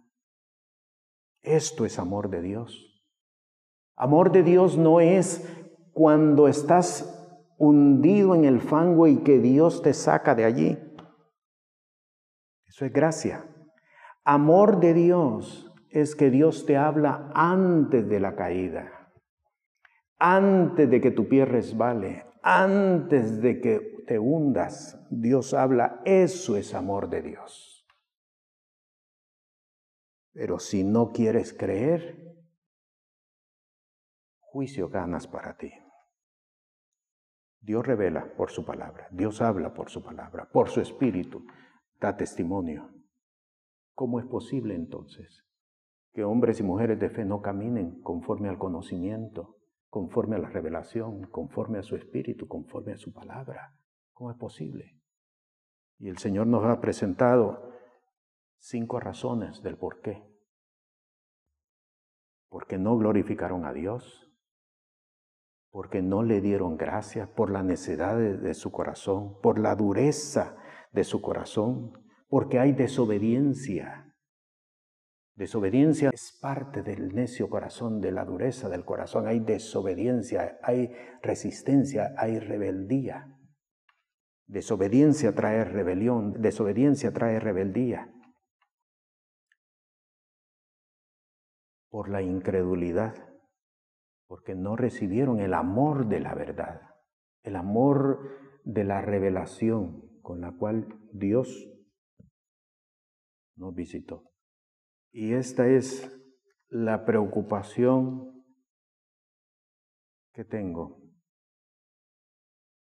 Esto 1.41 1.85
es 1.85 1.97
amor 1.99 2.29
de 2.29 2.41
Dios. 2.41 3.01
Amor 3.95 4.33
de 4.33 4.43
Dios 4.43 4.77
no 4.77 4.99
es 4.99 5.47
cuando 5.93 6.49
estás 6.49 7.15
hundido 7.57 8.35
en 8.35 8.43
el 8.43 8.59
fango 8.59 9.07
y 9.07 9.23
que 9.23 9.39
Dios 9.39 9.81
te 9.81 9.93
saca 9.93 10.35
de 10.35 10.43
allí. 10.43 10.77
Eso 12.67 12.85
es 12.85 12.91
gracia. 12.91 13.45
Amor 14.25 14.81
de 14.81 14.93
Dios 14.93 15.73
es 15.89 16.13
que 16.13 16.29
Dios 16.29 16.65
te 16.65 16.75
habla 16.75 17.31
antes 17.33 18.09
de 18.09 18.19
la 18.19 18.35
caída, 18.35 19.13
antes 20.17 20.89
de 20.89 20.99
que 20.99 21.11
tu 21.11 21.29
pie 21.29 21.45
resbale, 21.45 22.25
antes 22.43 23.41
de 23.41 23.61
que 23.61 24.03
te 24.05 24.19
hundas. 24.19 24.99
Dios 25.09 25.53
habla, 25.53 26.01
eso 26.03 26.57
es 26.57 26.73
amor 26.73 27.09
de 27.09 27.21
Dios. 27.21 27.68
Pero 30.39 30.57
si 30.57 30.85
no 30.85 31.11
quieres 31.11 31.51
creer, 31.51 32.33
juicio 34.39 34.87
ganas 34.87 35.27
para 35.27 35.57
ti. 35.57 35.69
Dios 37.59 37.85
revela 37.85 38.37
por 38.37 38.49
su 38.49 38.63
palabra, 38.63 39.09
Dios 39.11 39.41
habla 39.41 39.73
por 39.73 39.89
su 39.89 40.01
palabra, 40.01 40.47
por 40.49 40.69
su 40.69 40.79
espíritu, 40.79 41.45
da 41.99 42.15
testimonio. 42.15 42.89
¿Cómo 43.93 44.17
es 44.17 44.25
posible 44.27 44.75
entonces 44.75 45.43
que 46.13 46.23
hombres 46.23 46.61
y 46.61 46.63
mujeres 46.63 46.97
de 47.01 47.09
fe 47.09 47.25
no 47.25 47.41
caminen 47.41 48.01
conforme 48.01 48.47
al 48.47 48.57
conocimiento, 48.57 49.57
conforme 49.89 50.37
a 50.37 50.39
la 50.39 50.47
revelación, 50.47 51.27
conforme 51.31 51.79
a 51.79 51.83
su 51.83 51.97
espíritu, 51.97 52.47
conforme 52.47 52.93
a 52.93 52.97
su 52.97 53.11
palabra. 53.11 53.75
¿Cómo 54.13 54.31
es 54.31 54.37
posible? 54.37 55.01
Y 55.97 56.07
el 56.07 56.17
Señor 56.17 56.47
nos 56.47 56.63
ha 56.63 56.79
presentado 56.79 57.69
cinco 58.59 58.99
razones 58.99 59.61
del 59.63 59.77
por 59.77 60.01
qué. 60.01 60.23
Porque 62.49 62.77
no 62.77 62.97
glorificaron 62.97 63.65
a 63.65 63.73
Dios, 63.73 64.31
porque 65.71 66.01
no 66.01 66.23
le 66.23 66.41
dieron 66.41 66.77
gracias 66.77 67.29
por 67.29 67.51
la 67.51 67.63
necedad 67.63 68.17
de, 68.17 68.53
su 68.53 68.71
corazón, 68.71 69.39
por 69.41 69.59
la 69.59 69.75
dureza 69.75 70.55
de 70.91 71.03
su 71.03 71.21
corazón, 71.21 71.93
porque 72.27 72.59
hay 72.59 72.73
desobediencia 72.73 74.09
Desobediencia 75.39 76.09
es 76.11 76.37
parte 76.41 76.83
del 76.83 77.15
necio 77.15 77.49
corazón, 77.49 78.01
de 78.01 78.11
la 78.11 78.25
dureza 78.25 78.67
del 78.67 78.83
corazón. 78.83 79.25
Hay 79.25 79.39
desobediencia, 79.39 80.59
hay 80.61 80.91
resistencia, 81.23 82.13
hay 82.17 82.39
rebeldía. 82.39 83.39
Desobediencia 84.47 85.33
trae 85.33 85.63
rebelión, 85.63 86.41
desobediencia 86.41 87.13
trae 87.13 87.39
rebeldía. 87.39 88.11
Por 91.89 92.09
la 92.09 92.21
incredulidad, 92.21 93.15
porque 94.27 94.55
no 94.55 94.75
recibieron 94.75 95.39
el 95.39 95.53
amor 95.53 96.07
de 96.07 96.19
la 96.19 96.35
verdad, 96.35 96.81
el 97.43 97.55
amor 97.55 98.37
de 98.63 98.83
la 98.83 99.01
revelación 99.01 100.21
con 100.21 100.41
la 100.41 100.51
cual 100.51 100.87
Dios 101.11 101.67
nos 103.55 103.73
visitó. 103.73 104.31
Y 105.11 105.33
esta 105.33 105.67
es 105.67 106.15
la 106.69 107.05
preocupación 107.05 108.45
que 110.33 110.45
tengo. 110.45 111.01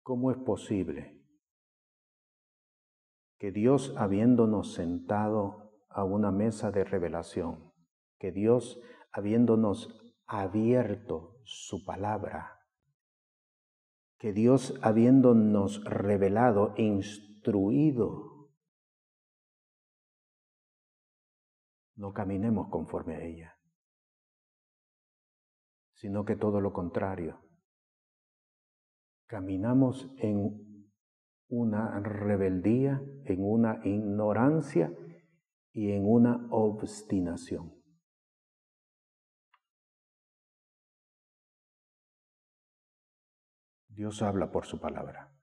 ¿Cómo 0.03 0.31
es 0.31 0.37
posible 0.37 1.19
que 3.39 3.51
Dios, 3.51 3.93
habiéndonos 3.97 4.73
sentado 4.73 5.73
a 5.89 6.05
una 6.05 6.31
mesa 6.31 6.71
de 6.71 6.85
revelación, 6.85 7.72
que 8.23 8.31
Dios, 8.31 8.79
habiéndonos 9.11 10.01
abierto 10.27 11.41
su 11.43 11.83
palabra, 11.83 12.57
que 14.17 14.31
Dios, 14.31 14.79
habiéndonos 14.81 15.83
revelado, 15.83 16.73
instruido 16.77 18.49
no 21.97 22.13
caminemos 22.13 22.69
conforme 22.69 23.15
a 23.17 23.23
ella, 23.25 23.59
sino 25.95 26.23
que 26.23 26.37
todo 26.37 26.61
lo 26.61 26.71
contrario, 26.71 27.41
caminamos 29.25 30.09
en 30.19 30.87
una 31.49 31.99
rebeldía, 31.99 33.01
en 33.25 33.43
una 33.43 33.81
ignorancia 33.83 34.93
y 35.73 35.91
en 35.91 36.07
una 36.07 36.47
obstinación. 36.51 37.82
Dios 43.95 44.21
habla 44.23 44.51
por 44.51 44.65
su 44.65 44.79
palabra. 44.79 45.27